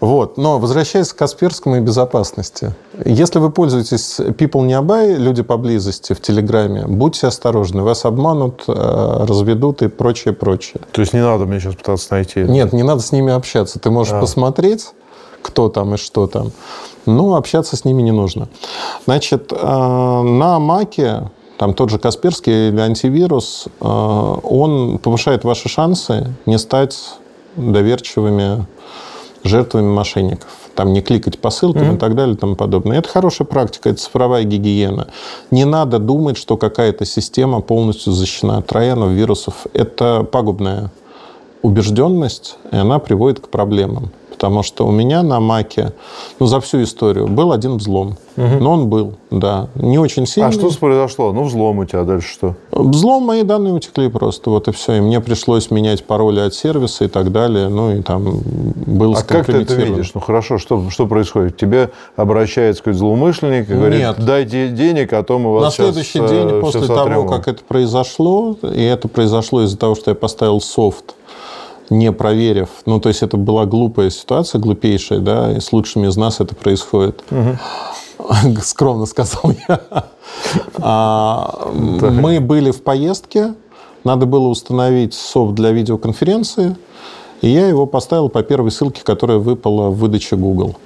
Вот. 0.00 0.36
Но 0.36 0.58
возвращаясь 0.58 1.12
к 1.12 1.16
Касперскому 1.16 1.76
и 1.76 1.80
безопасности. 1.80 2.74
Если 3.04 3.38
вы 3.38 3.50
пользуетесь 3.50 4.20
People 4.20 4.66
Nearby, 4.66 5.16
люди 5.16 5.42
поблизости 5.42 6.12
в 6.12 6.20
Телеграме, 6.20 6.86
будьте 6.86 7.26
осторожны. 7.26 7.82
Вас 7.82 8.04
обманут, 8.04 8.64
э, 8.68 9.24
разведут 9.26 9.82
и 9.82 9.88
прочее, 9.88 10.34
прочее. 10.34 10.80
То 10.92 11.00
есть 11.00 11.12
не 11.14 11.20
надо 11.20 11.46
мне 11.46 11.58
сейчас 11.58 11.74
пытаться 11.74 12.14
найти 12.14 12.40
это? 12.40 12.50
Нет, 12.50 12.72
не 12.72 12.84
надо 12.84 13.02
с 13.02 13.12
ними 13.12 13.32
общаться. 13.32 13.78
Ты 13.80 13.90
можешь 13.90 14.12
а. 14.12 14.20
посмотреть, 14.20 14.88
кто 15.42 15.68
там 15.68 15.94
и 15.94 15.96
что 15.96 16.26
там. 16.26 16.52
Но 17.06 17.34
общаться 17.34 17.76
с 17.76 17.84
ними 17.84 18.02
не 18.02 18.12
нужно. 18.12 18.48
Значит, 19.04 19.52
э, 19.52 19.56
на 19.56 20.58
Маке 20.60 21.30
там 21.58 21.74
тот 21.74 21.90
же 21.90 21.98
Касперский 21.98 22.68
или 22.68 22.80
антивирус, 22.80 23.66
э, 23.80 23.84
он 23.84 24.98
повышает 24.98 25.42
ваши 25.42 25.68
шансы 25.68 26.32
не 26.46 26.56
стать 26.56 26.96
доверчивыми 27.56 28.64
жертвами 29.44 29.88
мошенников. 29.88 30.48
Там 30.74 30.92
не 30.92 31.00
кликать 31.00 31.38
по 31.38 31.50
ссылкам 31.50 31.90
mm-hmm. 31.90 31.96
и 31.96 31.98
так 31.98 32.14
далее 32.14 32.34
и 32.34 32.38
тому 32.38 32.56
подобное. 32.56 32.98
Это 32.98 33.08
хорошая 33.08 33.46
практика, 33.46 33.90
это 33.90 33.98
цифровая 33.98 34.44
гигиена. 34.44 35.08
Не 35.50 35.64
надо 35.64 35.98
думать, 35.98 36.36
что 36.36 36.56
какая-то 36.56 37.04
система 37.04 37.60
полностью 37.60 38.12
защищена 38.12 38.58
от 38.58 38.66
троянов, 38.66 39.10
вирусов. 39.10 39.66
Это 39.72 40.26
пагубная 40.30 40.90
убежденность, 41.62 42.56
и 42.70 42.76
она 42.76 42.98
приводит 42.98 43.40
к 43.40 43.48
проблемам 43.48 44.10
потому 44.38 44.62
что 44.62 44.86
у 44.86 44.92
меня 44.92 45.24
на 45.24 45.40
Маке, 45.40 45.92
ну, 46.38 46.46
за 46.46 46.60
всю 46.60 46.84
историю 46.84 47.26
был 47.26 47.50
один 47.50 47.76
взлом. 47.76 48.16
Угу. 48.36 48.46
Но 48.60 48.72
он 48.72 48.88
был, 48.88 49.14
да. 49.32 49.66
Не 49.74 49.98
очень 49.98 50.28
сильный. 50.28 50.50
А 50.50 50.52
что 50.52 50.70
произошло? 50.78 51.32
Ну, 51.32 51.42
взлом 51.42 51.80
у 51.80 51.84
тебя, 51.84 52.04
дальше 52.04 52.28
что? 52.32 52.54
Взлом, 52.70 53.24
мои 53.24 53.42
данные 53.42 53.74
утекли 53.74 54.08
просто, 54.08 54.50
вот 54.50 54.68
и 54.68 54.72
все. 54.72 54.98
И 54.98 55.00
мне 55.00 55.20
пришлось 55.20 55.72
менять 55.72 56.04
пароли 56.04 56.38
от 56.38 56.54
сервиса 56.54 57.06
и 57.06 57.08
так 57.08 57.32
далее. 57.32 57.68
Ну, 57.68 57.96
и 57.96 58.02
там 58.02 58.40
был 58.86 59.16
А 59.16 59.24
как 59.24 59.46
ты 59.46 59.62
это 59.62 59.74
видишь? 59.74 60.12
Ну, 60.14 60.20
хорошо, 60.20 60.58
что, 60.58 60.88
что 60.88 61.08
происходит? 61.08 61.56
Тебе 61.56 61.90
обращается 62.14 62.80
какой-то 62.80 63.00
злоумышленник 63.00 63.68
и 63.68 63.74
говорит, 63.74 63.98
Нет. 63.98 64.24
дайте 64.24 64.68
денег, 64.68 65.12
а 65.14 65.24
то 65.24 65.40
мы 65.40 65.52
вас 65.54 65.64
На 65.64 65.70
следующий 65.72 66.20
сейчас, 66.20 66.30
день 66.30 66.60
после 66.60 66.86
того, 66.86 67.24
как 67.24 67.48
это 67.48 67.64
произошло, 67.66 68.56
и 68.62 68.84
это 68.84 69.08
произошло 69.08 69.64
из-за 69.64 69.76
того, 69.76 69.96
что 69.96 70.12
я 70.12 70.14
поставил 70.14 70.60
софт 70.60 71.16
не 71.90 72.12
проверив. 72.12 72.68
Ну, 72.86 73.00
то 73.00 73.08
есть 73.08 73.22
это 73.22 73.36
была 73.36 73.66
глупая 73.66 74.10
ситуация, 74.10 74.60
глупейшая, 74.60 75.20
да, 75.20 75.52
и 75.52 75.60
с 75.60 75.72
лучшими 75.72 76.06
из 76.06 76.16
нас 76.16 76.40
это 76.40 76.54
происходит. 76.54 77.22
Угу. 77.30 78.60
Скромно 78.62 79.06
сказал 79.06 79.52
я. 79.68 79.80
А, 80.76 81.70
мы 81.72 82.40
были 82.40 82.70
в 82.70 82.82
поездке, 82.82 83.54
надо 84.04 84.26
было 84.26 84.48
установить 84.48 85.14
софт 85.14 85.54
для 85.54 85.70
видеоконференции, 85.70 86.76
и 87.40 87.48
я 87.48 87.68
его 87.68 87.86
поставил 87.86 88.28
по 88.28 88.42
первой 88.42 88.70
ссылке, 88.70 89.02
которая 89.04 89.38
выпала 89.38 89.90
в 89.90 89.98
выдаче 89.98 90.36
Google. 90.36 90.76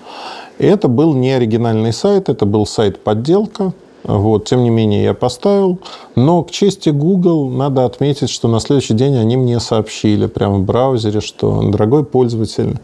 И 0.59 0.67
это 0.67 0.89
был 0.89 1.15
не 1.15 1.33
оригинальный 1.33 1.93
сайт, 1.93 2.29
это 2.29 2.47
был 2.47 2.67
сайт-подделка, 2.67 3.73
вот, 4.05 4.45
тем 4.47 4.63
не 4.63 4.71
менее, 4.71 5.05
я 5.05 5.15
поставил. 5.15 5.79
Но 6.17 6.43
к 6.43 6.51
чести 6.51 6.91
Google 6.91 7.51
надо 7.51 7.85
отметить, 7.85 8.31
что 8.31 8.49
на 8.49 8.61
следующий 8.61 8.95
день 8.95 9.17
они 9.17 9.37
мне 9.37 9.61
сообщили 9.61 10.27
прямо 10.27 10.57
в 10.57 10.63
браузере, 10.65 11.21
что, 11.21 11.63
дорогой 11.71 12.05
пользователь, 12.05 12.79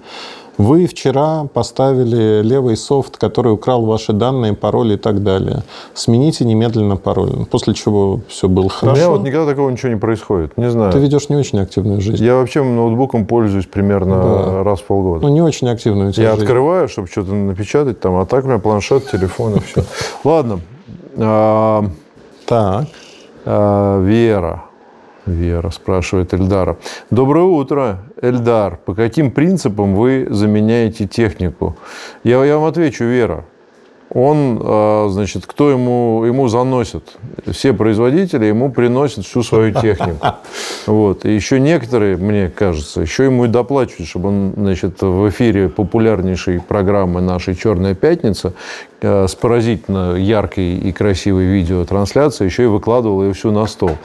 Вы 0.59 0.89
вчера 0.89 1.45
поставили 1.55 2.43
левый 2.43 2.77
софт, 2.77 3.17
который 3.17 3.53
украл 3.53 3.87
ваши 3.87 4.13
данные, 4.13 4.55
пароли 4.55 4.95
и 4.95 4.97
так 4.97 5.23
далее. 5.23 5.63
Смените 5.95 6.45
немедленно 6.45 6.97
пароль. 6.97 7.47
После 7.49 7.75
чего 7.75 8.21
все 8.27 8.49
было 8.49 8.69
хорошо. 8.69 8.93
У 8.93 8.97
меня 8.97 9.11
вот 9.11 9.23
никогда 9.23 9.47
такого 9.47 9.71
ничего 9.71 9.91
не 9.93 9.99
происходит. 9.99 10.59
Не 10.59 10.69
знаю. 10.69 10.91
Ты 10.93 10.99
ведешь 10.99 11.29
не 11.29 11.37
очень 11.37 11.61
активную 11.61 12.01
жизнь. 12.01 12.25
Я 12.25 12.35
вообще 12.35 12.65
ноутбуком 12.65 13.25
пользуюсь 13.25 13.67
примерно 13.67 14.17
да. 14.17 14.65
раз 14.65 14.81
в 14.81 14.85
полгода. 14.85 15.29
Ну, 15.29 15.33
не 15.33 15.43
очень 15.43 15.69
активную 15.69 16.09
Я 16.09 16.13
жизнь. 16.13 16.43
открываю, 16.43 16.89
чтобы 16.89 17.07
что-то 17.07 17.33
напечатать 17.35 18.01
там, 18.01 18.17
а 18.17 18.27
так 18.27 18.45
у 18.45 18.49
меня 18.49 18.59
планшет, 18.59 19.09
телефон 19.09 19.55
и 19.55 19.61
все. 19.61 19.85
Ладно. 20.25 20.59
Так. 21.19 22.87
А, 23.45 24.01
Вера. 24.03 24.65
Вера 25.27 25.71
спрашивает 25.71 26.33
Эльдара. 26.33 26.79
Доброе 27.11 27.45
утро, 27.45 27.99
Эльдар. 28.23 28.79
По 28.85 28.95
каким 28.95 29.31
принципам 29.31 29.95
вы 29.95 30.27
заменяете 30.31 31.07
технику? 31.07 31.77
Я, 32.25 32.43
я 32.45 32.57
вам 32.57 32.69
отвечу, 32.69 33.05
Вера 33.05 33.45
он, 34.11 34.59
а, 34.63 35.09
значит, 35.11 35.45
кто 35.47 35.71
ему, 35.71 36.25
ему 36.25 36.49
заносит? 36.49 37.17
Все 37.51 37.75
производители 37.75 38.47
ему 38.47 38.71
приносят 38.71 39.27
всю 39.27 39.43
свою 39.43 39.73
технику. 39.73 40.19
Вот. 40.87 41.27
И 41.27 41.35
еще 41.35 41.61
некоторые, 41.61 42.17
мне 42.17 42.49
кажется, 42.49 43.03
еще 43.03 43.25
ему 43.25 43.45
и 43.45 43.49
доплачивают, 43.49 44.09
чтобы 44.09 44.29
он, 44.31 44.55
значит, 44.57 45.03
в 45.03 45.29
эфире 45.29 45.69
популярнейшей 45.69 46.61
программы 46.61 47.21
нашей 47.21 47.55
«Черная 47.55 47.95
пятница» 47.95 48.55
а, 49.03 49.27
с 49.27 49.35
поразительно 49.35 50.17
яркой 50.17 50.77
и 50.79 50.93
красивой 50.93 51.45
видеотрансляцией 51.45 52.49
еще 52.49 52.65
и 52.65 52.67
выкладывал 52.67 53.25
ее 53.25 53.35
всю 53.35 53.51
на 53.51 53.67
стол. 53.67 53.99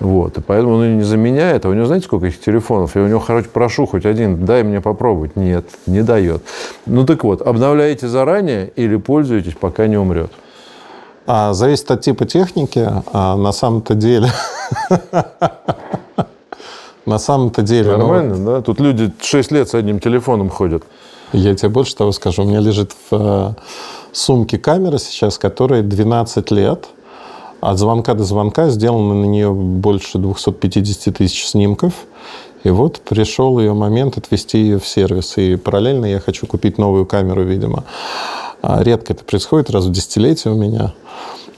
Вот. 0.00 0.38
И 0.38 0.40
поэтому 0.40 0.74
он 0.74 0.84
ее 0.84 0.96
не 0.96 1.02
заменяет. 1.02 1.64
А 1.64 1.68
у 1.68 1.72
него, 1.72 1.86
знаете, 1.86 2.06
сколько 2.06 2.26
этих 2.26 2.40
телефонов? 2.40 2.96
Я 2.96 3.02
у 3.02 3.06
него, 3.06 3.20
короче, 3.20 3.48
прошу 3.48 3.86
хоть 3.86 4.04
один, 4.06 4.44
дай 4.44 4.62
мне 4.62 4.80
попробовать. 4.80 5.36
Нет, 5.36 5.66
не 5.86 6.02
дает. 6.02 6.42
Ну 6.86 7.06
так 7.06 7.24
вот, 7.24 7.42
обновляете 7.42 8.08
заранее 8.08 8.70
или 8.76 8.96
пользуетесь, 8.96 9.54
пока 9.58 9.86
не 9.86 9.96
умрет? 9.96 10.32
А, 11.26 11.54
зависит 11.54 11.90
от 11.90 12.02
типа 12.02 12.26
техники. 12.26 12.86
А 13.12 13.36
на 13.36 13.52
самом-то 13.52 13.94
деле... 13.94 14.28
На 17.06 17.18
самом-то 17.18 17.60
деле... 17.60 17.92
Ну, 17.92 17.98
Нормально, 17.98 18.36
ну, 18.36 18.46
да? 18.46 18.62
Тут 18.62 18.80
люди 18.80 19.12
6 19.20 19.52
лет 19.52 19.68
с 19.68 19.74
одним 19.74 20.00
телефоном 20.00 20.48
ходят. 20.48 20.84
Я 21.34 21.54
тебе 21.54 21.68
больше 21.68 21.94
того 21.94 22.12
скажу. 22.12 22.44
У 22.44 22.46
меня 22.46 22.60
лежит 22.60 22.92
в 22.92 23.14
э, 23.14 23.50
сумке 24.12 24.56
камера 24.56 24.96
сейчас, 24.96 25.36
которой 25.36 25.82
12 25.82 26.50
лет. 26.52 26.86
От 27.64 27.78
звонка 27.78 28.12
до 28.12 28.24
звонка 28.24 28.68
сделано 28.68 29.14
на 29.14 29.24
нее 29.24 29.50
больше 29.50 30.18
250 30.18 31.16
тысяч 31.16 31.46
снимков. 31.46 31.94
И 32.62 32.68
вот 32.68 33.00
пришел 33.00 33.58
ее 33.58 33.72
момент 33.72 34.18
отвести 34.18 34.58
ее 34.58 34.78
в 34.78 34.86
сервис. 34.86 35.38
И 35.38 35.56
параллельно 35.56 36.04
я 36.04 36.20
хочу 36.20 36.46
купить 36.46 36.76
новую 36.76 37.06
камеру, 37.06 37.42
видимо. 37.42 37.84
А 38.60 38.82
редко 38.82 39.14
это 39.14 39.24
происходит, 39.24 39.70
раз 39.70 39.86
в 39.86 39.92
десятилетие 39.92 40.52
у 40.52 40.58
меня 40.58 40.92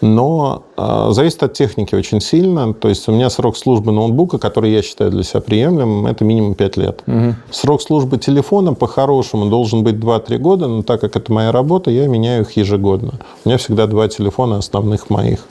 но 0.01 0.65
э, 0.77 1.09
зависит 1.11 1.43
от 1.43 1.53
техники 1.55 1.95
очень 1.95 2.21
сильно. 2.21 2.73
То 2.75 2.89
есть 2.89 3.09
у 3.09 3.13
меня 3.13 3.31
срок 3.31 3.57
службы 3.57 3.93
ноутбука, 3.93 4.39
который 4.39 4.73
я 4.73 4.83
считаю 4.83 5.11
для 5.11 5.23
себя 5.23 5.41
приемлемым, 5.41 6.07
это 6.07 6.25
минимум 6.25 6.55
5 6.55 6.77
лет. 6.77 7.03
Угу. 7.07 7.35
Срок 7.51 7.83
службы 7.83 8.19
телефона 8.19 8.75
по-хорошему 8.75 9.47
должен 9.47 9.85
быть 9.85 9.97
2-3 9.97 10.39
года, 10.39 10.67
но 10.67 10.83
так 10.83 11.01
как 11.01 11.17
это 11.17 11.33
моя 11.33 11.53
работа, 11.53 11.91
я 11.91 12.07
меняю 12.07 12.43
их 12.43 12.53
ежегодно. 12.53 13.15
У 13.45 13.49
меня 13.49 13.59
всегда 13.59 13.87
два 13.87 14.09
телефона 14.09 14.59
основных 14.59 15.11
моих. 15.11 15.47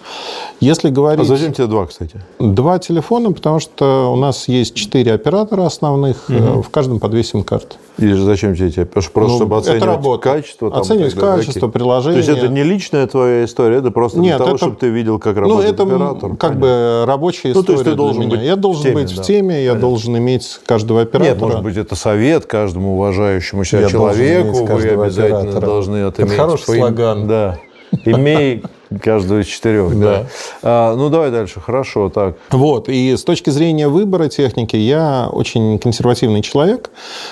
Если 0.60 0.90
говорить... 0.90 1.25
А 1.25 1.25
зачем 1.25 1.54
тебе 1.54 1.68
два, 1.68 1.86
кстати? 1.86 2.22
Два 2.40 2.80
телефона, 2.80 3.32
потому 3.32 3.60
что 3.60 4.12
у 4.12 4.16
нас 4.16 4.48
есть 4.48 4.75
четыре 4.75 5.14
оператора 5.14 5.66
основных, 5.66 6.30
угу. 6.30 6.62
в 6.62 6.70
каждом 6.70 7.00
по 7.00 7.10
две 7.10 7.24
сим-карты. 7.24 7.75
Или 7.98 8.14
же 8.14 8.25
зачем 8.25 8.56
тебе 8.56 8.68
эти? 8.68 8.84
Просто 8.84 9.20
ну, 9.20 9.38
чтобы 9.38 9.58
оценивать 9.58 10.22
качество? 10.22 10.70
Там, 10.70 10.82
оценивать 10.82 11.14
качество, 11.14 11.68
приложения. 11.68 12.22
То 12.22 12.32
есть 12.32 12.44
это 12.44 12.52
не 12.52 12.64
личная 12.64 13.08
твоя 13.08 13.46
история, 13.46 13.78
это 13.78 13.92
просто 13.92 14.20
Нет, 14.20 14.35
для 14.38 14.46
того, 14.46 14.56
это, 14.56 14.65
чтобы 14.65 14.75
ты 14.77 14.89
видел, 14.89 15.20
как 15.20 15.36
ну, 15.36 15.42
работает 15.42 15.77
ну, 15.77 15.86
это 15.86 15.96
оператор? 15.96 16.30
как 16.32 16.39
Понятно. 16.39 16.62
бы 16.62 17.04
рабочая 17.06 17.51
история 17.51 17.56
ну, 17.56 17.63
то 17.63 17.72
есть 17.74 17.84
ты 17.84 17.96
должен. 17.96 18.30
Быть 18.30 18.42
я 18.42 18.56
должен 18.56 18.84
теме, 18.84 18.96
быть 18.96 19.12
в 19.12 19.22
теме, 19.22 19.63
я 19.63 19.75
должен 19.75 20.18
иметь 20.18 20.60
каждого 20.65 21.01
оператора. 21.01 21.34
Нет, 21.34 21.42
может 21.42 21.63
быть, 21.63 21.77
это 21.77 21.96
совет 21.96 22.46
каждому 22.46 22.96
уважающему 22.96 23.63
себя 23.63 23.82
я 23.82 23.89
человеку. 23.89 24.65
Вы 24.65 24.89
обязательно 24.89 25.39
оператора. 25.39 25.65
должны 25.65 25.96
это, 25.98 26.22
это 26.22 26.36
хороший 26.36 26.77
слоган. 26.77 27.27
Да. 27.27 27.60
Имей 28.04 28.63
Каждого 29.02 29.40
из 29.42 29.48
четырех, 29.48 29.98
да. 30.00 30.06
да. 30.06 30.28
А, 30.64 30.96
ну, 30.96 31.10
давай 31.10 31.32
дальше. 31.32 31.60
Хорошо, 31.60 32.10
так. 32.10 32.36
Вот. 32.52 32.90
И 32.90 33.16
с 33.16 33.24
точки 33.24 33.50
зрения 33.50 33.88
выбора 33.88 34.28
техники, 34.28 34.75
я 34.75 35.30
очень 35.32 35.80
консервативный 35.80 36.42
человек. 36.42 36.90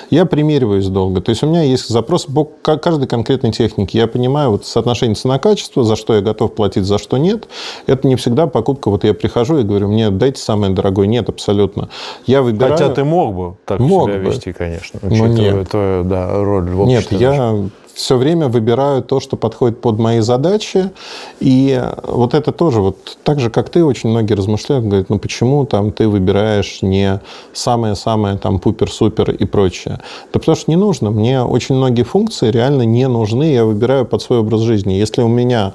Я 0.10 0.26
примериваюсь 0.26 0.88
долго. 0.88 1.22
То 1.22 1.30
есть 1.30 1.44
у 1.44 1.48
меня 1.48 1.62
есть 1.64 1.88
запрос 1.90 2.26
по 2.26 2.46
каждой 2.46 3.08
конкретной 3.08 3.52
технике. 3.52 4.00
Я 4.00 4.08
понимаю 4.08 4.52
вот 4.52 4.66
соотношение 4.66 5.16
цена-качество, 5.16 5.84
за 5.84 5.96
что 5.96 6.16
я 6.16 6.22
готов 6.22 6.54
платить, 6.54 6.86
за 6.86 6.98
что 6.98 7.18
нет. 7.18 7.48
Это 7.88 8.08
не 8.08 8.16
всегда 8.16 8.48
покупка. 8.48 8.90
Вот 8.90 9.04
я 9.04 9.14
прихожу 9.14 9.60
и 9.60 9.64
говорю, 9.64 9.88
мне 9.88 10.10
дайте 10.10 10.42
самое 10.42 10.74
дорогое. 10.74 11.08
Нет, 11.08 11.30
абсолютно. 11.30 11.90
Я 12.26 12.42
выбираю... 12.42 12.74
Хотя 12.74 12.90
ты 12.90 13.04
мог 13.04 13.36
бы 13.36 13.56
так 13.66 13.80
мог 13.80 14.10
себя 14.10 14.20
бы. 14.20 14.26
вести, 14.26 14.54
конечно. 14.54 15.00
Но 15.02 15.28
нет. 15.28 15.70
твою 15.70 16.04
да, 16.04 16.44
роль 16.44 16.70
в 16.70 16.82
обществе. 16.82 17.18
Нет, 17.18 17.22
я 17.22 17.56
все 17.94 18.18
время 18.18 18.48
выбираю 18.48 19.04
то, 19.04 19.20
что 19.20 19.38
подходит 19.38 19.80
под 19.82 20.00
мои 20.00 20.20
задачи. 20.20 20.92
И 21.40 21.82
вот 22.04 22.34
это 22.34 22.52
тоже, 22.52 22.82
вот 22.82 23.18
так 23.24 23.40
же, 23.40 23.50
как 23.50 23.70
ты, 23.70 23.84
очень 23.84 24.10
многие 24.10 24.34
размышляют, 24.34 24.86
говорят, 24.86 25.10
ну 25.10 25.20
почему 25.20 25.66
там 25.66 25.92
ты 25.92 26.08
выбираешь 26.08 26.82
не 26.82 27.20
самое-самое 27.54 28.38
там 28.38 28.60
пупер-супер 28.60 29.32
и 29.32 29.46
прочее? 29.46 30.00
Да 30.34 30.40
потому 30.40 30.56
что 30.56 30.72
не 30.72 30.78
нужно. 30.78 31.12
Мне 31.12 31.44
очень 31.44 31.76
многие 31.76 32.04
функции 32.04 32.50
реально 32.50 32.84
не 32.84 33.08
нужны, 33.08 33.54
я 33.54 33.66
выбираю 33.66 34.06
под 34.06 34.22
свой 34.22 34.40
образ 34.40 34.62
жизни. 34.62 34.94
Если 34.94 35.22
у 35.22 35.28
меня 35.28 35.74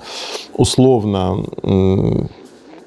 условно 0.54 1.44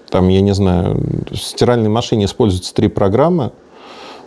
там, 0.10 0.28
я 0.28 0.42
не 0.42 0.54
знаю, 0.54 1.02
в 1.32 1.38
стиральной 1.38 1.90
машине 1.90 2.26
используются 2.26 2.74
три 2.74 2.90
программы, 2.90 3.52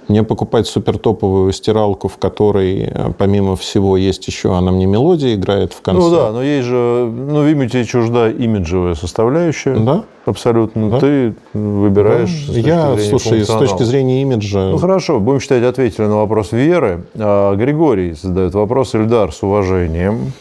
мне 0.08 0.22
покупать 0.22 0.66
супертоповую 0.66 1.52
стиралку, 1.52 2.08
в 2.08 2.18
которой, 2.18 2.88
э, 2.90 3.12
помимо 3.16 3.56
всего, 3.56 3.96
есть 3.96 4.26
еще, 4.26 4.54
она 4.54 4.70
мне 4.70 4.86
мелодия 4.86 5.34
играет 5.34 5.72
в 5.72 5.80
конце. 5.80 6.00
Ну 6.00 6.10
да, 6.10 6.30
но 6.32 6.42
есть 6.42 6.66
же, 6.66 7.10
ну, 7.12 7.44
тебе 7.68 7.84
чужда 7.84 8.30
имиджевая 8.30 8.94
составляющая. 8.94 9.76
Да. 9.76 10.04
Абсолютно. 10.26 10.90
Да. 10.90 11.00
Ты 11.00 11.34
выбираешь. 11.52 12.46
Да. 12.48 12.58
Я, 12.58 12.98
слушай, 12.98 13.44
с 13.44 13.48
точки 13.48 13.82
зрения 13.82 14.22
имиджа. 14.22 14.70
Ну 14.70 14.78
хорошо, 14.78 15.20
будем 15.20 15.40
считать, 15.40 15.62
ответили 15.62 16.06
на 16.06 16.16
вопрос 16.16 16.52
Веры. 16.52 17.04
А, 17.14 17.54
Григорий 17.54 18.12
задает 18.12 18.54
вопрос, 18.54 18.94
Эльдар, 18.94 19.32
с 19.32 19.42
уважением. 19.42 20.32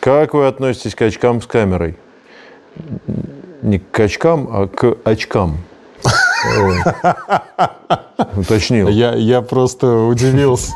Как 0.00 0.34
вы 0.34 0.46
относитесь 0.46 0.94
к 0.94 1.02
очкам 1.02 1.42
с 1.42 1.46
камерой? 1.46 1.96
Не 3.62 3.78
к 3.78 3.98
очкам, 3.98 4.48
а 4.50 4.68
к 4.68 4.96
очкам. 5.04 5.58
Уточнил. 8.36 8.88
Я, 8.88 9.14
я 9.14 9.42
просто 9.42 10.04
удивился. 10.04 10.72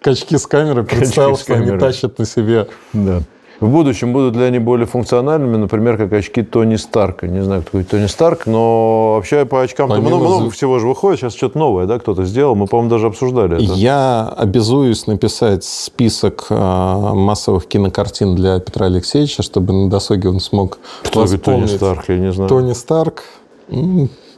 Качки 0.00 0.36
с 0.36 0.46
камерой 0.46 0.84
представил, 0.84 1.36
что 1.36 1.54
они 1.54 1.78
тащат 1.78 2.18
на 2.18 2.24
себе. 2.24 2.68
Да. 2.92 3.22
В 3.62 3.68
будущем 3.68 4.12
будут 4.12 4.34
ли 4.34 4.42
они 4.42 4.58
более 4.58 4.86
функциональными, 4.86 5.56
например, 5.56 5.96
как 5.96 6.12
очки 6.12 6.42
Тони 6.42 6.74
Старка. 6.74 7.28
Не 7.28 7.44
знаю, 7.44 7.62
кто 7.62 7.78
такой 7.78 7.84
Тони 7.84 8.06
Старк, 8.08 8.46
но 8.46 9.14
вообще 9.14 9.44
по 9.44 9.62
очкам 9.62 9.88
много, 9.88 10.16
много 10.16 10.50
всего 10.50 10.80
же 10.80 10.88
выходит. 10.88 11.20
Сейчас 11.20 11.36
что-то 11.36 11.58
новое, 11.58 11.86
да, 11.86 12.00
кто-то 12.00 12.24
сделал. 12.24 12.56
Мы, 12.56 12.66
по-моему, 12.66 12.90
даже 12.90 13.06
обсуждали 13.06 13.62
это. 13.62 13.74
Я 13.74 14.34
обязуюсь 14.36 15.06
написать 15.06 15.62
список 15.62 16.46
а, 16.50 17.14
массовых 17.14 17.66
кинокартин 17.68 18.34
для 18.34 18.58
Петра 18.58 18.86
Алексеевича, 18.86 19.44
чтобы 19.44 19.72
на 19.72 19.88
досуге 19.88 20.30
он 20.30 20.40
смог 20.40 20.80
Кто 21.04 21.22
такой 21.22 21.38
Тони 21.38 21.66
Старк, 21.66 22.08
я 22.08 22.18
не 22.18 22.32
знаю. 22.32 22.48
Тони 22.48 22.72
Старк 22.72 23.22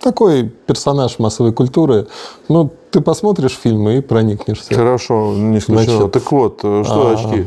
такой 0.05 0.45
персонаж 0.45 1.19
массовой 1.19 1.53
культуры. 1.53 2.07
Ну, 2.49 2.71
ты 2.91 3.01
посмотришь 3.01 3.59
фильмы 3.61 3.99
и 3.99 4.01
проникнешься. 4.01 4.75
Хорошо, 4.75 5.33
не 5.35 5.59
исключено. 5.59 5.97
Значит, 5.97 6.13
так 6.13 6.33
вот, 6.33 6.61
э, 6.63 6.85
что 6.85 7.09
а, 7.09 7.13
очки? 7.15 7.47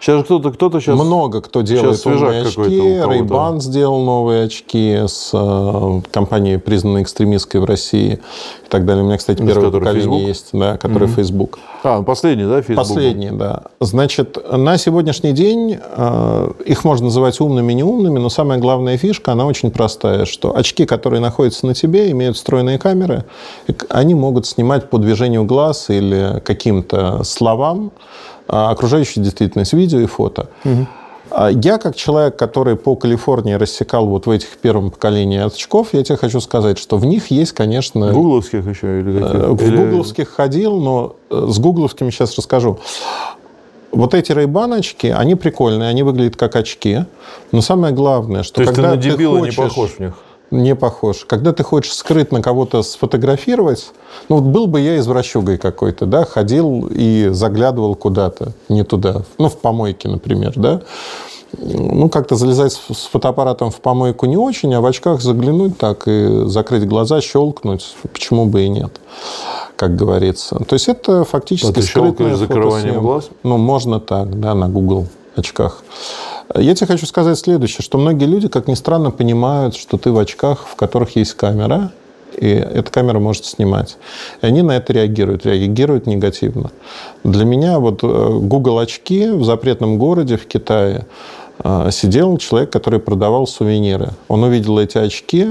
Сейчас 0.00 0.24
кто-то, 0.24 0.52
кто-то 0.52 0.80
сейчас... 0.80 0.98
Много 0.98 1.40
кто 1.40 1.62
делает 1.62 2.04
умные 2.06 2.42
очки. 2.42 2.60
Ray-Ban 2.60 3.60
сделал 3.60 4.04
новые 4.04 4.44
очки 4.44 4.96
с 5.06 5.30
э, 5.32 6.00
компанией, 6.12 6.58
признанной 6.58 7.02
экстремистской 7.02 7.60
в 7.60 7.64
России 7.64 8.14
и 8.14 8.68
так 8.68 8.84
далее. 8.84 9.02
У 9.02 9.06
меня, 9.06 9.18
кстати, 9.18 9.42
первое 9.44 9.70
поколение 9.70 10.02
Facebook? 10.02 10.28
есть, 10.28 10.48
да, 10.52 10.76
который 10.76 11.08
mm-hmm. 11.08 11.14
Facebook. 11.14 11.58
А, 11.82 12.02
последний, 12.02 12.44
да, 12.44 12.62
Facebook? 12.62 12.76
Последний, 12.76 13.30
да. 13.30 13.62
Значит, 13.80 14.38
на 14.52 14.78
сегодняшний 14.78 15.32
день 15.32 15.78
э, 15.80 16.52
их 16.64 16.84
можно 16.84 17.06
называть 17.06 17.40
умными, 17.40 17.72
неумными, 17.72 18.18
но 18.18 18.28
самая 18.28 18.58
главная 18.58 18.96
фишка, 18.98 19.32
она 19.32 19.46
очень 19.46 19.70
простая, 19.70 20.26
что 20.26 20.56
очки, 20.56 20.86
которые 20.86 21.20
находятся 21.20 21.66
на 21.66 21.74
тебе, 21.74 22.10
имеют 22.12 22.36
встроенные 22.36 22.78
камеры, 22.78 23.24
они 23.88 24.14
могут 24.14 24.46
снимать 24.46 24.90
по 24.90 24.98
движению 24.98 25.44
глаз 25.44 25.90
или 25.90 26.40
каким-то 26.44 27.24
словам 27.24 27.90
окружающую 28.48 29.22
действительность, 29.22 29.72
видео 29.72 30.00
и 30.00 30.06
фото. 30.06 30.48
Угу. 30.64 30.86
Я, 31.62 31.76
как 31.76 31.94
человек, 31.94 32.36
который 32.36 32.76
по 32.76 32.96
Калифорнии 32.96 33.52
рассекал 33.52 34.06
вот 34.06 34.26
в 34.26 34.30
этих 34.30 34.56
первом 34.56 34.90
поколении 34.90 35.38
очков, 35.38 35.88
я 35.92 36.02
тебе 36.02 36.16
хочу 36.16 36.40
сказать, 36.40 36.78
что 36.78 36.96
в 36.96 37.04
них 37.04 37.30
есть, 37.30 37.52
конечно... 37.52 38.12
Гугловских 38.12 38.66
еще 38.66 39.00
или 39.00 39.20
каких? 39.20 39.40
В 39.40 39.62
или... 39.62 39.76
гугловских 39.76 40.30
ходил, 40.30 40.80
но 40.80 41.16
э, 41.30 41.46
с 41.50 41.58
гугловскими 41.58 42.10
сейчас 42.10 42.34
расскажу. 42.36 42.78
вот 43.92 44.14
эти 44.14 44.32
рейбаночки, 44.32 45.08
они 45.08 45.34
прикольные, 45.34 45.88
они 45.88 46.02
выглядят 46.02 46.36
как 46.36 46.56
очки. 46.56 47.00
Но 47.52 47.60
самое 47.60 47.94
главное, 47.94 48.42
что 48.42 48.62
То 48.62 48.72
когда 48.72 48.90
ты 48.92 48.96
на 48.96 49.02
дебила 49.02 49.38
хочешь, 49.38 49.56
не 49.56 49.64
похож 49.64 49.90
в 49.90 49.98
них? 49.98 50.14
Не 50.50 50.74
похож. 50.74 51.24
Когда 51.26 51.52
ты 51.52 51.62
хочешь 51.62 51.92
скрытно 51.92 52.40
кого-то 52.40 52.82
сфотографировать, 52.82 53.92
ну 54.28 54.36
вот 54.36 54.44
был 54.44 54.66
бы 54.66 54.80
я 54.80 54.96
извращугой 54.98 55.58
какой-то, 55.58 56.06
да, 56.06 56.24
ходил 56.24 56.88
и 56.90 57.28
заглядывал 57.32 57.94
куда-то, 57.94 58.52
не 58.68 58.82
туда, 58.82 59.22
ну 59.36 59.48
в 59.48 59.58
помойке, 59.58 60.08
например, 60.08 60.54
да, 60.56 60.80
ну, 61.56 62.08
как-то 62.08 62.36
залезать 62.36 62.72
с 62.72 63.06
фотоаппаратом 63.06 63.70
в 63.70 63.80
помойку 63.80 64.26
не 64.26 64.36
очень, 64.36 64.74
а 64.74 64.80
в 64.80 64.86
очках 64.86 65.20
заглянуть 65.20 65.78
так 65.78 66.06
и 66.06 66.44
закрыть 66.46 66.86
глаза, 66.86 67.20
щелкнуть, 67.20 67.94
почему 68.12 68.46
бы 68.46 68.64
и 68.64 68.68
нет, 68.68 69.00
как 69.76 69.96
говорится. 69.96 70.56
То 70.56 70.74
есть 70.74 70.88
это 70.88 71.24
фактически 71.24 71.70
а 71.70 71.72
ты 71.72 71.82
скрытное 71.82 72.36
закрыванием 72.36 73.00
глаз? 73.00 73.30
Ну, 73.42 73.56
можно 73.56 74.00
так, 74.00 74.38
да, 74.38 74.54
на 74.54 74.68
Google 74.68 75.06
очках. 75.36 75.82
Я 76.54 76.74
тебе 76.74 76.86
хочу 76.86 77.06
сказать 77.06 77.38
следующее, 77.38 77.82
что 77.82 77.98
многие 77.98 78.24
люди, 78.24 78.48
как 78.48 78.68
ни 78.68 78.74
странно, 78.74 79.10
понимают, 79.10 79.76
что 79.76 79.98
ты 79.98 80.10
в 80.10 80.18
очках, 80.18 80.66
в 80.66 80.76
которых 80.76 81.16
есть 81.16 81.34
камера, 81.34 81.92
и 82.36 82.48
эта 82.48 82.90
камера 82.90 83.18
может 83.18 83.44
снимать. 83.44 83.96
И 84.42 84.46
они 84.46 84.62
на 84.62 84.72
это 84.76 84.92
реагируют, 84.92 85.44
реагируют 85.44 86.06
негативно. 86.06 86.70
Для 87.24 87.44
меня 87.44 87.78
вот 87.78 88.02
э, 88.02 88.38
Google 88.40 88.78
очки 88.78 89.28
в 89.28 89.44
запретном 89.44 89.98
городе 89.98 90.36
в 90.36 90.46
Китае 90.46 91.06
э, 91.62 91.90
сидел 91.92 92.38
человек, 92.38 92.70
который 92.70 93.00
продавал 93.00 93.46
сувениры. 93.46 94.10
Он 94.28 94.44
увидел 94.44 94.78
эти 94.78 94.98
очки, 94.98 95.46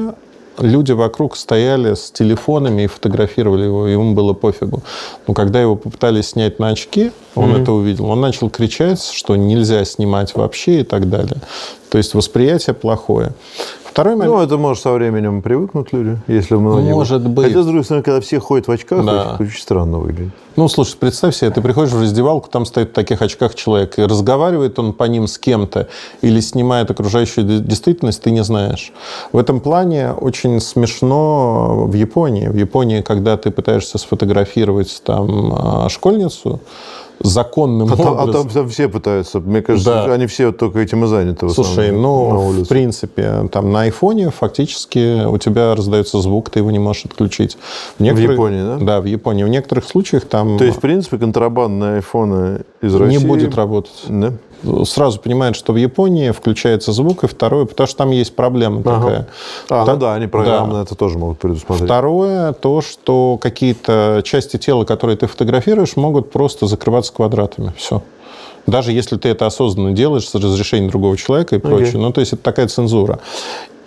люди 0.59 0.91
вокруг 0.91 1.35
стояли 1.37 1.93
с 1.93 2.11
телефонами 2.11 2.83
и 2.83 2.87
фотографировали 2.87 3.65
его, 3.65 3.87
и 3.87 3.91
ему 3.91 4.13
было 4.13 4.33
пофигу. 4.33 4.81
Но 5.27 5.33
когда 5.33 5.61
его 5.61 5.75
попытались 5.75 6.29
снять 6.29 6.59
на 6.59 6.69
очки, 6.69 7.11
он 7.35 7.51
mm-hmm. 7.51 7.61
это 7.61 7.71
увидел, 7.71 8.05
он 8.05 8.21
начал 8.21 8.49
кричать, 8.49 9.03
что 9.03 9.35
нельзя 9.35 9.85
снимать 9.85 10.35
вообще 10.35 10.81
и 10.81 10.83
так 10.83 11.09
далее. 11.09 11.37
То 11.89 11.97
есть 11.97 12.13
восприятие 12.13 12.73
плохое. 12.73 13.33
Второй 13.97 14.15
момент. 14.15 14.31
Ну, 14.31 14.41
это 14.43 14.57
может 14.57 14.83
со 14.83 14.91
временем 14.91 15.41
привыкнуть 15.41 15.91
люди, 15.91 16.19
если 16.27 16.53
многие... 16.53 16.93
Может 16.93 17.27
быть. 17.27 17.47
Хотя, 17.47 17.63
с 17.63 17.65
другой 17.65 17.83
стороны, 17.83 18.03
когда 18.03 18.21
все 18.21 18.39
ходят 18.39 18.67
в 18.67 18.71
очках, 18.71 19.03
да. 19.03 19.33
очень, 19.33 19.47
очень 19.47 19.59
странно 19.59 19.97
выглядит. 19.97 20.33
Ну, 20.55 20.67
слушай, 20.67 20.95
представь 20.99 21.35
себе, 21.35 21.49
ты 21.49 21.61
приходишь 21.61 21.93
в 21.93 21.99
раздевалку, 21.99 22.47
там 22.47 22.67
стоит 22.67 22.89
в 22.89 22.93
таких 22.93 23.23
очках 23.23 23.55
человек, 23.55 23.97
и 23.97 24.03
разговаривает 24.03 24.77
он 24.77 24.93
по 24.93 25.05
ним 25.05 25.25
с 25.25 25.39
кем-то 25.39 25.87
или 26.21 26.39
снимает 26.41 26.91
окружающую 26.91 27.43
действительность, 27.59 28.21
ты 28.21 28.29
не 28.29 28.43
знаешь. 28.43 28.93
В 29.31 29.37
этом 29.39 29.59
плане 29.59 30.11
очень 30.11 30.61
смешно 30.61 31.87
в 31.87 31.93
Японии. 31.95 32.49
В 32.49 32.55
Японии, 32.55 33.01
когда 33.01 33.35
ты 33.35 33.49
пытаешься 33.49 33.97
сфотографировать 33.97 35.01
там 35.03 35.53
а, 35.57 35.89
школьницу, 35.89 36.59
законным 37.19 37.89
а 37.89 37.93
образом. 37.93 38.31
Там, 38.31 38.47
а 38.47 38.53
там, 38.53 38.69
все 38.69 38.89
пытаются. 38.89 39.39
Мне 39.39 39.61
кажется, 39.61 40.05
да. 40.07 40.13
они 40.13 40.27
все 40.27 40.51
только 40.51 40.79
этим 40.79 41.03
и 41.05 41.07
заняты. 41.07 41.49
Слушай, 41.49 41.91
ну, 41.91 42.51
в 42.51 42.67
принципе, 42.67 43.47
там 43.51 43.71
на 43.71 43.81
айфоне 43.81 44.29
фактически 44.29 45.25
у 45.25 45.37
тебя 45.37 45.75
раздается 45.75 46.21
звук, 46.21 46.49
ты 46.49 46.59
его 46.59 46.71
не 46.71 46.79
можешь 46.79 47.05
отключить. 47.05 47.57
В, 47.97 48.03
некоторых, 48.03 48.29
в 48.29 48.33
Японии, 48.33 48.61
да? 48.61 48.77
Да, 48.77 49.01
в 49.01 49.05
Японии. 49.05 49.43
В 49.43 49.49
некоторых 49.49 49.85
случаях 49.85 50.25
там... 50.25 50.57
То 50.57 50.65
есть, 50.65 50.77
в 50.77 50.81
принципе, 50.81 51.17
контрабандные 51.17 51.95
айфоны 51.95 52.61
из 52.81 52.95
России... 52.95 53.17
Не 53.17 53.25
будет 53.25 53.55
работать. 53.55 54.03
Да? 54.07 54.33
Сразу 54.85 55.19
понимает, 55.19 55.55
что 55.55 55.73
в 55.73 55.75
Японии 55.75 56.31
включается 56.31 56.91
звук, 56.91 57.23
и 57.23 57.27
второе, 57.27 57.65
потому 57.65 57.87
что 57.87 57.97
там 57.97 58.11
есть 58.11 58.35
проблема 58.35 58.81
ага. 58.81 58.95
такая. 58.95 59.27
А, 59.69 59.85
Та... 59.85 59.93
ну 59.93 59.99
да, 59.99 60.13
они 60.15 60.27
программно 60.27 60.75
да. 60.75 60.81
это 60.81 60.95
тоже 60.95 61.17
могут 61.17 61.39
предусмотреть. 61.39 61.87
Второе, 61.87 62.53
то, 62.53 62.81
что 62.81 63.37
какие-то 63.41 64.21
части 64.23 64.57
тела, 64.57 64.83
которые 64.83 65.17
ты 65.17 65.27
фотографируешь, 65.27 65.95
могут 65.95 66.31
просто 66.31 66.67
закрываться 66.67 67.13
квадратами. 67.13 67.73
Все. 67.77 68.01
Даже 68.67 68.91
если 68.91 69.15
ты 69.15 69.29
это 69.29 69.45
осознанно 69.45 69.93
делаешь 69.93 70.27
с 70.27 70.35
разрешением 70.35 70.89
другого 70.89 71.15
человека 71.15 71.55
и 71.55 71.59
прочее. 71.59 71.93
Okay. 71.93 71.99
Ну, 71.99 72.11
то 72.11 72.19
есть 72.19 72.33
это 72.33 72.43
такая 72.43 72.67
цензура. 72.67 73.19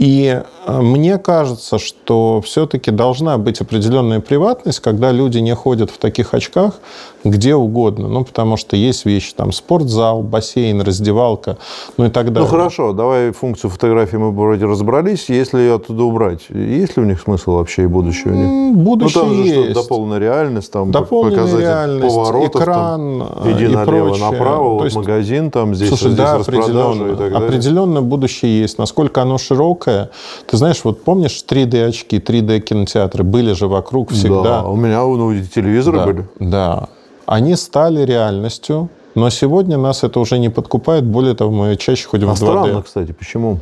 И 0.00 0.42
э, 0.66 0.80
мне 0.80 1.18
кажется, 1.18 1.78
что 1.78 2.40
все-таки 2.42 2.90
должна 2.90 3.36
быть 3.36 3.60
определенная 3.60 4.20
приватность, 4.20 4.80
когда 4.80 5.12
люди 5.12 5.36
не 5.38 5.54
ходят 5.54 5.90
в 5.90 5.98
таких 5.98 6.32
очках 6.32 6.80
где 7.24 7.54
угодно. 7.54 8.08
Ну, 8.08 8.24
потому 8.24 8.56
что 8.56 8.76
есть 8.76 9.04
вещи, 9.04 9.32
там, 9.34 9.52
спортзал, 9.52 10.22
бассейн, 10.22 10.80
раздевалка, 10.80 11.58
ну 11.96 12.06
и 12.06 12.08
так 12.08 12.32
далее. 12.32 12.48
Ну, 12.50 12.56
хорошо, 12.56 12.92
давай 12.92 13.32
функцию 13.32 13.70
фотографии 13.70 14.16
мы 14.16 14.30
вроде 14.32 14.66
разобрались. 14.66 15.28
Если 15.28 15.58
ее 15.58 15.74
оттуда 15.74 16.04
убрать, 16.04 16.42
есть 16.48 16.96
ли 16.96 17.02
у 17.02 17.06
них 17.06 17.20
смысл 17.20 17.52
вообще 17.52 17.84
и 17.84 17.86
будущее 17.86 18.32
у 18.32 18.36
них? 18.36 18.76
Будущее 18.76 19.22
ну, 19.22 19.28
там 19.28 19.44
же 19.44 19.50
есть. 19.50 19.74
дополненная 19.74 20.18
реальность, 20.18 20.72
там 20.72 20.90
дополненная 20.90 21.38
показатель 21.38 21.62
реальность, 21.62 22.14
поворотов, 22.14 22.62
экран 22.62 23.28
там, 23.28 23.52
иди 23.52 23.64
и 23.64 23.68
налево, 23.68 24.06
прочее. 24.08 24.30
направо, 24.30 24.64
То 24.64 24.84
вот 24.84 24.94
магазин, 24.94 25.50
там 25.50 25.74
здесь, 25.74 25.88
слушай, 25.88 26.12
здесь 26.12 26.16
да, 26.16 26.38
распродажа 26.38 27.04
и 27.04 27.08
так 27.10 27.18
далее. 27.18 27.36
Определенно 27.36 28.02
будущее 28.02 28.60
есть. 28.60 28.78
Насколько 28.78 29.22
оно 29.22 29.38
широкое, 29.38 29.89
яркое. 29.90 30.10
Ты 30.46 30.56
знаешь, 30.56 30.80
вот 30.84 31.04
помнишь 31.04 31.44
3D-очки, 31.48 32.18
3D-кинотеатры 32.18 33.22
были 33.22 33.52
же 33.52 33.68
вокруг 33.68 34.10
всегда. 34.12 34.42
Да, 34.42 34.62
у 34.64 34.76
меня 34.76 35.02
ну, 35.02 35.34
телевизоры 35.42 35.98
да, 35.98 36.06
были. 36.06 36.28
Да. 36.38 36.88
Они 37.26 37.56
стали 37.56 38.04
реальностью, 38.04 38.88
но 39.14 39.30
сегодня 39.30 39.78
нас 39.78 40.02
это 40.02 40.20
уже 40.20 40.38
не 40.38 40.48
подкупает. 40.48 41.04
Более 41.04 41.34
того, 41.34 41.50
мы 41.50 41.76
чаще 41.76 42.08
ходим 42.08 42.30
а 42.30 42.34
в 42.34 42.42
2D. 42.42 42.46
странно, 42.46 42.82
кстати, 42.82 43.12
почему? 43.12 43.58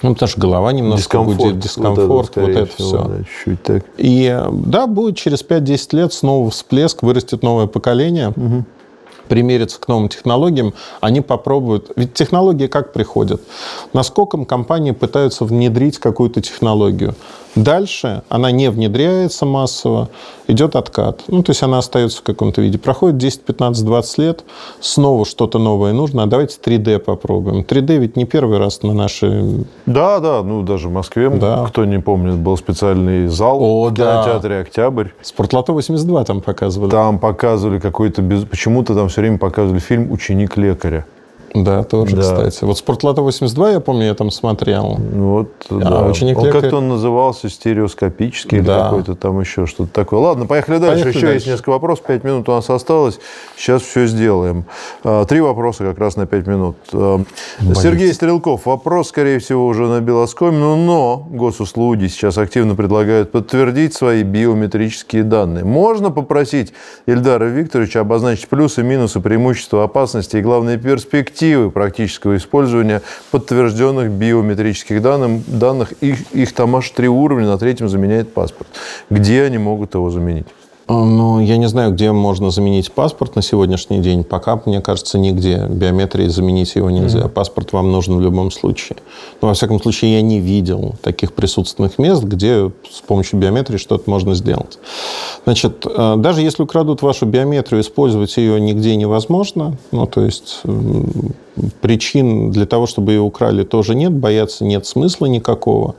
Ну, 0.00 0.12
потому 0.12 0.28
что 0.28 0.40
голова 0.40 0.72
немножко 0.72 1.02
дискомфорт, 1.02 1.38
будет, 1.38 1.58
дискомфорт, 1.58 2.08
вот 2.08 2.30
это, 2.36 2.40
вот 2.40 2.50
это 2.50 2.66
всего, 2.66 2.88
все. 2.88 2.98
Да, 2.98 3.14
чуть 3.44 3.62
так. 3.64 3.84
И 3.96 4.44
да, 4.52 4.86
будет 4.86 5.16
через 5.16 5.44
5-10 5.44 5.96
лет 5.96 6.12
снова 6.12 6.50
всплеск, 6.50 7.02
вырастет 7.02 7.42
новое 7.42 7.66
поколение. 7.66 8.28
Угу 8.28 8.64
примериться 9.28 9.80
к 9.80 9.88
новым 9.88 10.08
технологиям, 10.08 10.74
они 11.00 11.20
попробуют. 11.20 11.90
Ведь 11.96 12.14
технологии 12.14 12.66
как 12.66 12.92
приходят? 12.92 13.40
Насколько 13.92 14.44
компании 14.44 14.92
пытаются 14.92 15.44
внедрить 15.44 15.98
какую-то 15.98 16.40
технологию. 16.40 17.14
Дальше 17.54 18.22
она 18.28 18.50
не 18.50 18.70
внедряется 18.70 19.44
массово, 19.44 20.08
идет 20.46 20.76
откат. 20.76 21.22
Ну, 21.28 21.42
то 21.42 21.50
есть 21.50 21.62
она 21.62 21.78
остается 21.78 22.18
в 22.18 22.22
каком-то 22.22 22.60
виде. 22.60 22.78
Проходит 22.78 23.18
10, 23.18 23.42
15, 23.42 23.84
20 23.84 24.18
лет, 24.18 24.44
снова 24.80 25.24
что-то 25.24 25.58
новое 25.58 25.92
нужно, 25.92 26.22
а 26.22 26.26
давайте 26.26 26.58
3D 26.62 26.98
попробуем. 27.00 27.64
3D 27.68 27.98
ведь 27.98 28.16
не 28.16 28.26
первый 28.26 28.58
раз 28.58 28.82
на 28.82 28.92
нашей... 28.92 29.66
Да, 29.86 30.20
да, 30.20 30.42
ну 30.42 30.62
даже 30.62 30.88
в 30.88 30.92
Москве, 30.92 31.30
да. 31.30 31.66
кто 31.66 31.84
не 31.84 32.00
помнит, 32.00 32.36
был 32.36 32.56
специальный 32.56 33.26
зал 33.26 33.60
О, 33.60 33.88
в 33.88 33.94
кинотеатре 33.94 34.56
да. 34.56 34.60
«Октябрь». 34.60 35.08
Спортлото 35.22 35.72
82 35.72 36.24
там 36.24 36.40
показывали. 36.40 36.90
Там 36.90 37.18
показывали 37.18 37.80
какой-то... 37.80 38.22
Без... 38.22 38.44
Почему-то 38.44 38.94
там 38.94 39.08
все 39.08 39.17
время 39.20 39.38
показывали 39.38 39.80
фильм 39.80 40.10
«Ученик 40.10 40.56
лекаря». 40.56 41.04
Да, 41.54 41.82
тоже, 41.82 42.16
да. 42.16 42.22
кстати. 42.22 42.64
Вот 42.64 42.78
«Спортлото 42.78 43.22
82», 43.22 43.72
я 43.72 43.80
помню, 43.80 44.06
я 44.06 44.14
там 44.14 44.30
смотрел. 44.30 44.96
Вот, 44.98 45.48
а, 45.70 45.74
да. 45.74 46.06
Ученик 46.06 46.38
он 46.38 46.46
лекарь... 46.46 46.62
как-то 46.62 46.76
он 46.78 46.88
назывался 46.88 47.48
стереоскопический 47.48 48.60
да. 48.60 48.74
или 48.74 48.82
какой-то 48.82 49.14
там 49.14 49.40
еще 49.40 49.66
что-то 49.66 49.92
такое. 49.92 50.20
Ладно, 50.20 50.46
поехали 50.46 50.78
дальше. 50.78 51.04
Поехали 51.04 51.16
еще 51.16 51.20
дальше. 51.20 51.34
есть 51.34 51.46
несколько 51.46 51.70
вопросов. 51.70 52.04
Пять 52.06 52.24
минут 52.24 52.48
у 52.48 52.52
нас 52.52 52.68
осталось. 52.68 53.18
Сейчас 53.56 53.82
все 53.82 54.06
сделаем. 54.06 54.64
А, 55.04 55.24
три 55.24 55.40
вопроса 55.40 55.84
как 55.84 55.98
раз 55.98 56.16
на 56.16 56.26
пять 56.26 56.46
минут. 56.46 56.76
А, 56.92 57.22
Болит. 57.60 57.78
Сергей 57.78 58.12
Стрелков. 58.12 58.66
Вопрос, 58.66 59.08
скорее 59.08 59.38
всего, 59.38 59.66
уже 59.66 59.86
на 59.86 60.00
белоскомину, 60.00 60.76
но 60.76 61.26
госуслуги 61.30 62.08
сейчас 62.08 62.36
активно 62.38 62.74
предлагают 62.74 63.32
подтвердить 63.32 63.94
свои 63.94 64.22
биометрические 64.22 65.24
данные. 65.24 65.64
Можно 65.64 66.10
попросить 66.10 66.72
Ильдара 67.06 67.44
Викторовича 67.44 68.00
обозначить 68.00 68.48
плюсы, 68.48 68.82
минусы, 68.82 69.20
преимущества, 69.20 69.84
опасности 69.84 70.36
и, 70.36 70.40
главные 70.40 70.78
перспективы 70.78 71.37
перспективы 71.38 71.70
практического 71.70 72.36
использования 72.36 73.00
подтвержденных 73.30 74.10
биометрических 74.10 75.00
данных, 75.00 75.42
данных 75.46 75.92
их, 76.00 76.32
их 76.32 76.52
там 76.52 76.74
аж 76.74 76.90
три 76.90 77.08
уровня, 77.08 77.46
на 77.46 77.58
третьем 77.58 77.88
заменяет 77.88 78.34
паспорт. 78.34 78.68
Где 79.08 79.44
они 79.44 79.58
могут 79.58 79.94
его 79.94 80.10
заменить? 80.10 80.46
Ну, 80.90 81.38
я 81.38 81.58
не 81.58 81.68
знаю, 81.68 81.92
где 81.92 82.12
можно 82.12 82.50
заменить 82.50 82.90
паспорт 82.92 83.36
на 83.36 83.42
сегодняшний 83.42 83.98
день. 83.98 84.24
Пока, 84.24 84.60
мне 84.64 84.80
кажется, 84.80 85.18
нигде. 85.18 85.66
Биометрии 85.68 86.28
заменить 86.28 86.74
его 86.76 86.90
нельзя. 86.90 87.20
Mm-hmm. 87.20 87.28
Паспорт 87.28 87.72
вам 87.72 87.92
нужен 87.92 88.16
в 88.16 88.22
любом 88.22 88.50
случае. 88.50 88.96
Но, 89.42 89.48
во 89.48 89.54
всяком 89.54 89.82
случае, 89.82 90.14
я 90.14 90.22
не 90.22 90.40
видел 90.40 90.94
таких 91.02 91.34
присутственных 91.34 91.98
мест, 91.98 92.22
где 92.22 92.70
с 92.90 93.00
помощью 93.06 93.38
биометрии 93.38 93.76
что-то 93.76 94.08
можно 94.08 94.34
сделать. 94.34 94.78
Значит, 95.44 95.84
э, 95.84 96.14
даже 96.16 96.40
если 96.40 96.62
украдут 96.62 97.02
вашу 97.02 97.26
биометрию, 97.26 97.82
использовать 97.82 98.34
ее 98.38 98.58
нигде 98.58 98.96
невозможно. 98.96 99.76
Ну, 99.92 100.06
то 100.06 100.22
есть 100.22 100.62
причин 101.80 102.50
для 102.50 102.66
того, 102.66 102.86
чтобы 102.86 103.12
ее 103.12 103.20
украли, 103.20 103.64
тоже 103.64 103.94
нет. 103.94 104.12
Бояться 104.12 104.64
нет 104.64 104.86
смысла 104.86 105.26
никакого. 105.26 105.94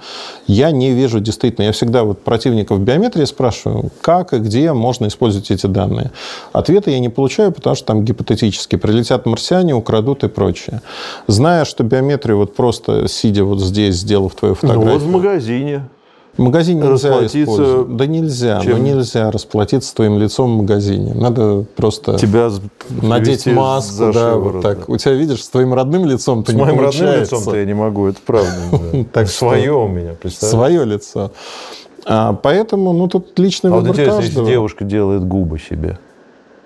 Я 0.48 0.72
не 0.72 0.92
вижу 0.92 1.20
действительно. 1.20 1.66
Я 1.66 1.72
всегда 1.72 2.04
вот 2.04 2.22
противников 2.22 2.80
биометрии 2.80 3.26
спрашиваю, 3.26 3.92
как 4.02 4.34
и 4.34 4.38
где 4.38 4.74
можно 4.74 5.08
использовать 5.08 5.52
эти 5.52 5.68
данные. 5.68 6.12
Ответа 6.54 6.92
я 6.92 7.00
не 7.00 7.10
получаю, 7.10 7.52
потому 7.52 7.76
что 7.76 7.86
там 7.86 8.04
гипотетически 8.04 8.76
прилетят 8.76 9.26
марсиане, 9.26 9.76
украдут 9.76 10.24
и 10.24 10.28
прочее. 10.28 10.82
Зная, 11.28 11.66
что 11.66 11.84
биометрию 11.84 12.38
вот 12.38 12.56
просто 12.56 13.08
сидя 13.08 13.44
вот 13.44 13.60
здесь, 13.60 13.96
сделав 13.96 14.36
твою 14.36 14.56
фотографию... 14.56 14.86
Ну 14.88 14.94
вот 14.94 15.02
в 15.02 15.12
магазине. 15.12 15.84
В 16.40 16.42
магазине 16.42 16.82
нельзя 16.82 17.26
использовать. 17.26 17.98
Да 17.98 18.06
нельзя, 18.06 18.62
чем? 18.62 18.72
но 18.72 18.78
нельзя 18.78 19.30
расплатиться 19.30 19.94
твоим 19.94 20.18
лицом 20.18 20.54
в 20.54 20.62
магазине. 20.62 21.14
Надо 21.14 21.66
просто 21.76 22.18
Тебя 22.18 22.50
надеть 22.90 23.46
маску, 23.46 24.14
да, 24.14 24.36
вот 24.36 24.62
так. 24.62 24.80
Да. 24.80 24.84
У 24.88 24.96
тебя, 24.96 25.14
видишь, 25.14 25.44
с 25.44 25.50
твоим 25.50 25.74
родным 25.74 26.06
лицом 26.06 26.46
ты 26.46 26.54
не 26.54 26.62
моим 26.62 26.80
родным 26.80 27.20
лицом-то 27.20 27.58
я 27.58 27.66
не 27.66 27.74
могу, 27.74 28.08
это 28.08 28.20
правда. 28.26 28.50
Так 29.12 29.28
Свое 29.28 29.74
у 29.74 29.88
меня, 29.88 30.14
представляешь? 30.14 30.76
Свое 30.76 30.86
лицо. 30.86 31.32
А, 32.06 32.34
поэтому, 32.34 32.94
ну, 32.94 33.08
тут 33.08 33.38
личный 33.38 33.70
а 33.72 33.74
выбор 33.74 33.90
вот 33.90 33.96
интересно, 33.96 34.22
каждого. 34.22 34.44
если 34.44 34.54
девушка 34.54 34.86
делает 34.86 35.28
губы 35.28 35.60
себе, 35.60 36.00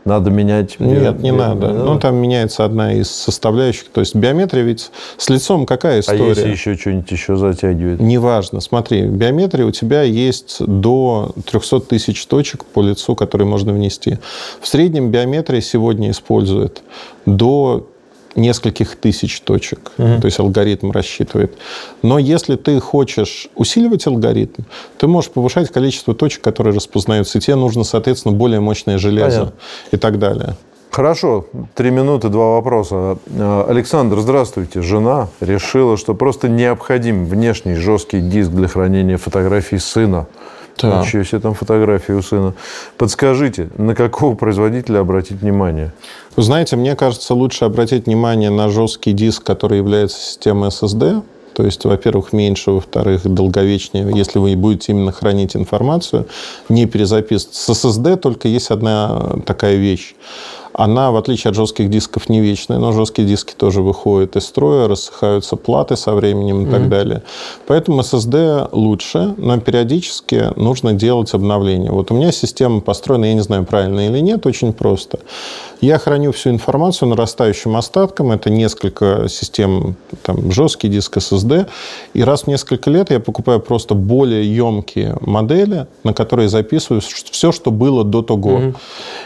надо 0.05 0.29
менять? 0.29 0.79
Нет, 0.79 1.19
не, 1.19 1.23
не 1.23 1.31
надо. 1.31 1.67
Не 1.67 1.73
ну, 1.73 1.99
там 1.99 2.15
меняется 2.15 2.65
одна 2.65 2.93
из 2.93 3.09
составляющих. 3.09 3.89
То 3.89 4.01
есть 4.01 4.15
биометрия 4.15 4.63
ведь 4.63 4.91
с 5.17 5.29
лицом 5.29 5.65
какая 5.65 6.01
история? 6.01 6.23
А 6.23 6.27
если 6.29 6.49
еще 6.49 6.75
что-нибудь 6.75 7.11
еще 7.11 7.35
затягивает? 7.35 7.99
Неважно. 7.99 8.59
Смотри, 8.59 9.03
биометрия 9.03 9.65
у 9.65 9.71
тебя 9.71 10.01
есть 10.01 10.57
до 10.65 11.31
300 11.49 11.79
тысяч 11.81 12.25
точек 12.25 12.65
по 12.65 12.81
лицу, 12.81 13.15
которые 13.15 13.47
можно 13.47 13.71
внести. 13.71 14.17
В 14.59 14.67
среднем 14.67 15.09
биометрия 15.09 15.61
сегодня 15.61 16.11
использует 16.11 16.81
до 17.25 17.87
нескольких 18.35 18.95
тысяч 18.95 19.41
точек. 19.41 19.91
Угу. 19.97 20.21
То 20.21 20.25
есть 20.25 20.39
алгоритм 20.39 20.91
рассчитывает. 20.91 21.55
Но 22.01 22.19
если 22.19 22.55
ты 22.55 22.79
хочешь 22.79 23.47
усиливать 23.55 24.07
алгоритм, 24.07 24.63
ты 24.97 25.07
можешь 25.07 25.31
повышать 25.31 25.71
количество 25.71 26.13
точек, 26.13 26.41
которые 26.41 26.75
распознаются. 26.75 27.37
И 27.37 27.41
тебе 27.41 27.55
нужно, 27.55 27.83
соответственно, 27.83 28.35
более 28.35 28.59
мощное 28.59 28.97
железо 28.97 29.39
Понятно. 29.39 29.53
и 29.91 29.97
так 29.97 30.19
далее. 30.19 30.55
Хорошо, 30.93 31.47
три 31.73 31.89
минуты, 31.89 32.29
два 32.29 32.53
вопроса. 32.53 33.17
Э, 33.25 33.65
Александр, 33.67 34.19
здравствуйте. 34.19 34.83
Жена 34.83 35.27
решила, 35.39 35.97
что 35.97 36.13
просто 36.13 36.49
необходим 36.49 37.25
внешний 37.25 37.73
жесткий 37.73 38.21
диск 38.21 38.51
для 38.51 38.67
хранения 38.67 39.17
фотографий 39.17 39.79
сына. 39.79 40.27
Да. 40.81 41.01
Ничего 41.01 41.23
себе 41.23 41.39
там 41.39 41.53
фотографии 41.53 42.13
у 42.13 42.21
сына. 42.21 42.53
Подскажите, 42.97 43.69
на 43.77 43.95
какого 43.95 44.36
производителя 44.36 44.99
обратить 44.99 45.41
внимание? 45.41 45.93
Вы 46.36 46.43
знаете, 46.43 46.75
мне 46.75 46.95
кажется, 46.95 47.33
лучше 47.33 47.65
обратить 47.65 48.07
внимание 48.07 48.49
на 48.49 48.69
жесткий 48.69 49.13
диск, 49.13 49.43
который 49.43 49.77
является 49.77 50.19
системой 50.19 50.69
SSD. 50.69 51.21
То 51.53 51.63
есть, 51.63 51.86
во-первых, 51.86 52.33
меньше, 52.33 52.71
во-вторых, 52.71 53.21
долговечнее, 53.31 54.09
если 54.15 54.39
вы 54.39 54.55
будете 54.55 54.91
именно 54.91 55.12
хранить 55.12 55.55
информацию, 55.55 56.25
не 56.67 56.88
перезаписывать. 56.88 57.55
С 57.55 57.69
SSD 57.69 58.17
только 58.17 58.47
есть 58.47 58.71
одна 58.71 59.36
такая 59.45 59.75
вещь 59.75 60.15
она, 60.73 61.12
в 61.12 61.17
отличие 61.17 61.49
от 61.49 61.55
жестких 61.55 61.89
дисков, 61.89 62.29
не 62.29 62.41
вечная, 62.41 62.79
но 62.79 62.91
жесткие 62.91 63.27
диски 63.27 63.53
тоже 63.55 63.81
выходят 63.81 64.36
из 64.36 64.45
строя, 64.45 64.88
рассыхаются 64.88 65.55
платы 65.55 65.95
со 65.95 66.13
временем 66.13 66.62
и 66.62 66.65
mm-hmm. 66.65 66.71
так 66.71 66.89
далее. 66.89 67.23
Поэтому 67.67 68.01
SSD 68.01 68.69
лучше, 68.71 69.36
но 69.38 69.59
периодически 69.59 70.51
нужно 70.55 70.93
делать 70.93 71.33
обновления. 71.33 71.91
Вот 71.91 72.12
у 72.12 72.15
меня 72.15 72.31
система 72.31 72.81
построена, 72.81 73.25
я 73.25 73.33
не 73.33 73.41
знаю, 73.43 73.65
правильно 73.65 74.07
или 74.07 74.19
нет, 74.19 74.45
очень 74.45 74.73
просто. 74.73 75.19
Я 75.83 75.99
храню 75.99 76.31
всю 76.31 76.49
информацию 76.49 77.09
нарастающим 77.09 77.75
остатком. 77.75 78.31
Это 78.31 78.49
несколько 78.49 79.27
систем, 79.27 79.97
там, 80.21 80.49
жесткий 80.49 80.88
диск 80.88 81.17
SSD. 81.17 81.67
И 82.13 82.23
раз 82.23 82.43
в 82.43 82.47
несколько 82.47 82.89
лет 82.89 83.12
я 83.12 83.19
покупаю 83.19 83.59
просто 83.59 83.93
более 83.93 84.55
емкие 84.55 85.17
модели, 85.19 85.88
на 86.05 86.13
которые 86.13 86.47
записываю 86.47 87.01
все, 87.01 87.51
что 87.51 87.69
было 87.69 88.05
до 88.05 88.21
того. 88.21 88.59
Mm-hmm. 88.59 88.75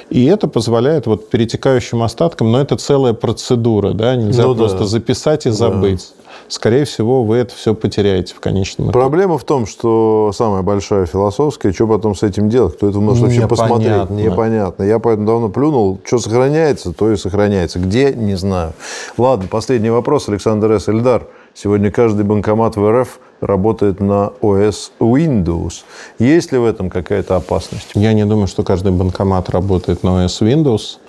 И 0.10 0.26
это 0.26 0.48
позволяет 0.48 1.06
вот 1.06 1.30
перетекающим 1.38 2.02
остаткам, 2.02 2.52
но 2.52 2.60
это 2.60 2.78
целая 2.78 3.14
процедура, 3.14 3.92
да, 3.92 4.16
нельзя 4.16 4.44
ну, 4.44 4.56
просто 4.56 4.80
да. 4.80 4.86
записать 4.86 5.46
и 5.46 5.52
забыть. 5.52 6.12
Да 6.18 6.24
скорее 6.50 6.86
всего, 6.86 7.24
вы 7.24 7.38
это 7.38 7.54
все 7.54 7.74
потеряете 7.74 8.34
в 8.34 8.40
конечном 8.40 8.88
итоге. 8.88 9.00
Проблема 9.00 9.38
в 9.38 9.44
том, 9.44 9.66
что 9.66 10.32
самая 10.34 10.62
большая 10.62 11.06
философская, 11.06 11.74
что 11.74 11.88
потом 11.88 12.16
с 12.16 12.24
этим 12.24 12.50
делать, 12.50 12.76
кто 12.76 12.90
это 12.90 13.00
может 13.00 13.24
вообще 13.24 13.42
Непонятно. 13.44 13.68
посмотреть, 13.68 14.10
непонятно. 14.10 14.84
Я 14.84 15.00
поэтому 15.00 15.28
давно 15.28 15.50
плюнул, 15.50 16.00
что 16.06 16.20
сохраняется, 16.20 16.94
то 16.94 17.12
и 17.12 17.18
сохраняется. 17.18 17.80
Где, 17.80 18.14
не 18.14 18.36
знаю. 18.36 18.74
Ладно, 19.18 19.48
последний 19.50 19.90
вопрос, 19.90 20.30
Александр 20.30 20.72
С. 20.72 20.90
Эльдар. 20.90 21.28
Сегодня 21.60 21.90
каждый 21.90 22.24
банкомат 22.24 22.76
в 22.76 22.88
РФ 22.88 23.20
работает 23.42 24.00
на 24.00 24.32
OS 24.44 24.92
Windows. 25.00 25.82
Есть 26.20 26.52
ли 26.52 26.60
в 26.60 26.66
этом 26.66 26.92
какая-то 26.92 27.36
опасность? 27.36 27.88
Я 27.96 28.14
не 28.14 28.26
думаю, 28.26 28.46
что 28.46 28.62
каждый 28.62 28.92
банкомат 28.92 29.50
работает 29.50 30.04
на 30.04 30.24
OS 30.24 30.42
Windows. 30.42 31.00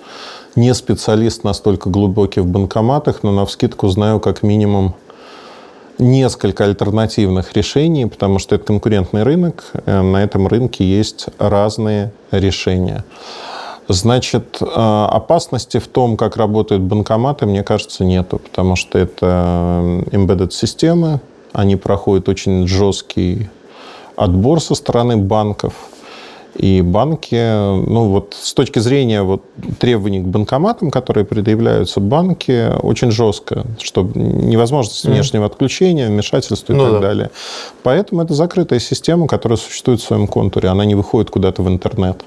Не 0.55 0.73
специалист 0.73 1.43
настолько 1.43 1.91
глубокий 1.91 2.39
в 2.39 2.47
банкоматах, 2.47 3.21
но 3.21 3.31
на 3.31 3.45
вскидку 3.45 3.89
знаю 3.89 4.19
как 4.19 4.41
минимум 4.41 4.95
несколько 5.99 6.63
альтернативных 6.63 7.53
решений, 7.53 8.07
потому 8.07 8.39
что 8.39 8.55
это 8.55 8.65
конкурентный 8.65 9.21
рынок, 9.21 9.65
э, 9.85 10.01
на 10.01 10.23
этом 10.23 10.47
рынке 10.47 10.83
есть 10.83 11.27
разные 11.37 12.11
решения. 12.31 13.03
Значит, 13.89 14.59
э, 14.61 14.65
опасности 14.65 15.79
в 15.79 15.87
том, 15.87 16.15
как 16.15 16.37
работают 16.37 16.83
банкоматы, 16.83 17.45
мне 17.45 17.63
кажется, 17.63 18.05
нету, 18.05 18.39
потому 18.39 18.75
что 18.75 18.97
это 18.97 20.03
embedded 20.11 20.51
системы, 20.51 21.19
они 21.53 21.75
проходят 21.75 22.29
очень 22.29 22.67
жесткий 22.67 23.49
отбор 24.15 24.61
со 24.61 24.75
стороны 24.75 25.17
банков– 25.17 25.73
и 26.55 26.81
банки, 26.81 27.35
ну 27.35 28.09
вот 28.09 28.35
с 28.39 28.53
точки 28.53 28.79
зрения 28.79 29.21
вот 29.21 29.43
требований 29.79 30.19
к 30.19 30.25
банкоматам, 30.25 30.91
которые 30.91 31.25
предъявляются, 31.25 31.99
банки 31.99 32.71
очень 32.81 33.11
жестко, 33.11 33.65
чтобы 33.79 34.19
невозможность 34.19 35.05
внешнего 35.05 35.45
отключения, 35.45 36.07
вмешательства 36.07 36.73
и 36.73 36.75
ну, 36.75 36.83
так 36.83 36.93
да. 36.93 36.99
далее. 36.99 37.29
Поэтому 37.83 38.21
это 38.21 38.33
закрытая 38.33 38.79
система, 38.79 39.27
которая 39.27 39.57
существует 39.57 40.01
в 40.01 40.03
своем 40.03 40.27
контуре, 40.27 40.69
она 40.69 40.85
не 40.85 40.95
выходит 40.95 41.29
куда-то 41.29 41.61
в 41.61 41.69
интернет. 41.69 42.23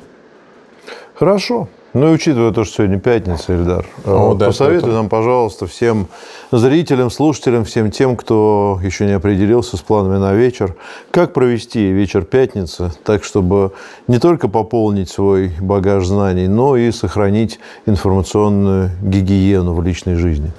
Хорошо. 1.22 1.68
Ну 1.92 2.10
и 2.10 2.14
учитывая 2.14 2.50
то, 2.50 2.64
что 2.64 2.78
сегодня 2.78 2.98
пятница, 2.98 3.54
Эльдар, 3.54 3.86
О, 4.04 4.34
да, 4.34 4.46
посоветуй 4.46 4.88
это... 4.88 4.96
нам, 4.96 5.08
пожалуйста, 5.08 5.68
всем 5.68 6.08
зрителям, 6.50 7.12
слушателям, 7.12 7.64
всем 7.64 7.92
тем, 7.92 8.16
кто 8.16 8.80
еще 8.82 9.06
не 9.06 9.12
определился 9.12 9.76
с 9.76 9.80
планами 9.82 10.18
на 10.18 10.34
вечер, 10.34 10.74
как 11.12 11.32
провести 11.32 11.92
вечер 11.92 12.24
пятницы, 12.24 12.90
так, 13.04 13.22
чтобы 13.22 13.70
не 14.08 14.18
только 14.18 14.48
пополнить 14.48 15.10
свой 15.10 15.52
багаж 15.60 16.04
знаний, 16.06 16.48
но 16.48 16.76
и 16.76 16.90
сохранить 16.90 17.60
информационную 17.86 18.90
гигиену 19.00 19.74
в 19.74 19.82
личной 19.84 20.16
жизни. 20.16 20.50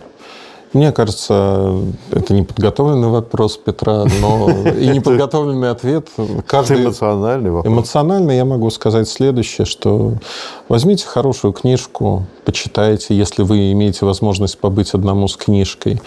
Мне 0.73 0.91
кажется, 0.91 1.75
это 2.11 2.33
не 2.33 2.41
подготовленный 2.41 3.07
вопрос 3.07 3.57
Петра, 3.57 4.05
но 4.19 4.49
и 4.49 4.87
не 4.87 4.99
подготовленный 4.99 5.69
ответ. 5.69 6.07
Каждый... 6.47 6.77
Это 6.77 6.85
эмоциональный 6.85 7.51
вопрос. 7.51 7.71
Эмоционально 7.71 8.31
я 8.31 8.43
могу 8.43 8.69
сказать 8.71 9.07
следующее, 9.07 9.65
что 9.65 10.13
возьмите 10.69 11.05
хорошую 11.05 11.53
книжку, 11.53 12.25
почитайте, 12.43 13.15
если 13.15 13.43
вы 13.43 13.71
имеете 13.71 14.05
возможность 14.05 14.57
побыть 14.57 14.93
одному 14.95 15.27
с 15.27 15.37
книжкой. 15.37 16.01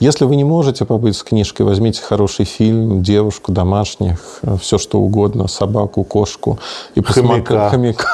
Если 0.00 0.24
вы 0.24 0.36
не 0.36 0.44
можете 0.44 0.86
побыть 0.86 1.16
с 1.16 1.22
книжкой, 1.22 1.66
возьмите 1.66 2.00
хороший 2.02 2.46
фильм, 2.46 3.02
девушку, 3.02 3.52
домашних, 3.52 4.40
все 4.60 4.78
что 4.78 4.98
угодно, 4.98 5.46
собаку, 5.46 6.04
кошку. 6.04 6.58
И 6.94 7.02
хомяка. 7.02 7.68
хомяка. 7.68 8.06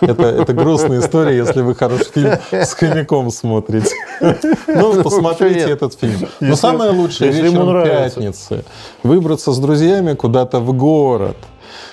Это, 0.00 0.24
это 0.24 0.52
грустная 0.52 1.00
история, 1.00 1.36
если 1.36 1.62
вы 1.62 1.74
хороший 1.74 2.06
фильм 2.12 2.32
с 2.50 2.74
хомяком 2.74 3.30
смотрите. 3.30 3.90
Ну, 4.66 5.02
посмотрите 5.10 5.70
этот 5.70 5.98
фильм. 5.98 6.28
Но 6.40 6.56
самое 6.56 6.90
лучшее 6.90 7.30
вечером 7.30 7.84
пятницы 7.84 8.64
выбраться 9.02 9.52
с 9.52 9.58
друзьями 9.58 10.14
куда-то 10.14 10.60
в 10.60 10.72
город, 10.72 11.36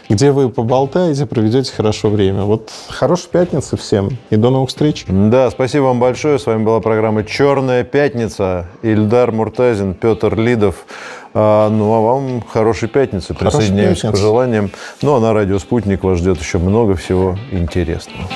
где 0.09 0.31
вы 0.31 0.49
поболтаете, 0.49 1.25
проведете 1.25 1.71
хорошо 1.71 2.09
время. 2.09 2.43
Вот 2.43 2.71
хорошей 2.89 3.29
пятницы 3.29 3.77
всем 3.77 4.17
и 4.29 4.35
до 4.35 4.49
новых 4.49 4.69
встреч. 4.69 5.05
Да, 5.07 5.49
спасибо 5.49 5.83
вам 5.83 5.99
большое. 5.99 6.39
С 6.39 6.45
вами 6.45 6.63
была 6.63 6.79
программа 6.79 7.23
«Черная 7.23 7.83
пятница». 7.83 8.67
Ильдар 8.81 9.31
Муртазин, 9.31 9.93
Петр 9.93 10.37
Лидов. 10.37 10.85
А, 11.33 11.69
ну, 11.69 11.93
а 11.93 12.01
вам 12.01 12.43
хорошей 12.47 12.89
пятницы. 12.89 13.33
Присоединяемся 13.33 14.09
к 14.09 14.11
пожеланиям. 14.11 14.71
Ну, 15.01 15.15
а 15.15 15.19
на 15.19 15.33
радио 15.33 15.57
«Спутник» 15.57 16.03
вас 16.03 16.19
ждет 16.19 16.39
еще 16.39 16.57
много 16.57 16.95
всего 16.95 17.37
интересного. 17.51 18.27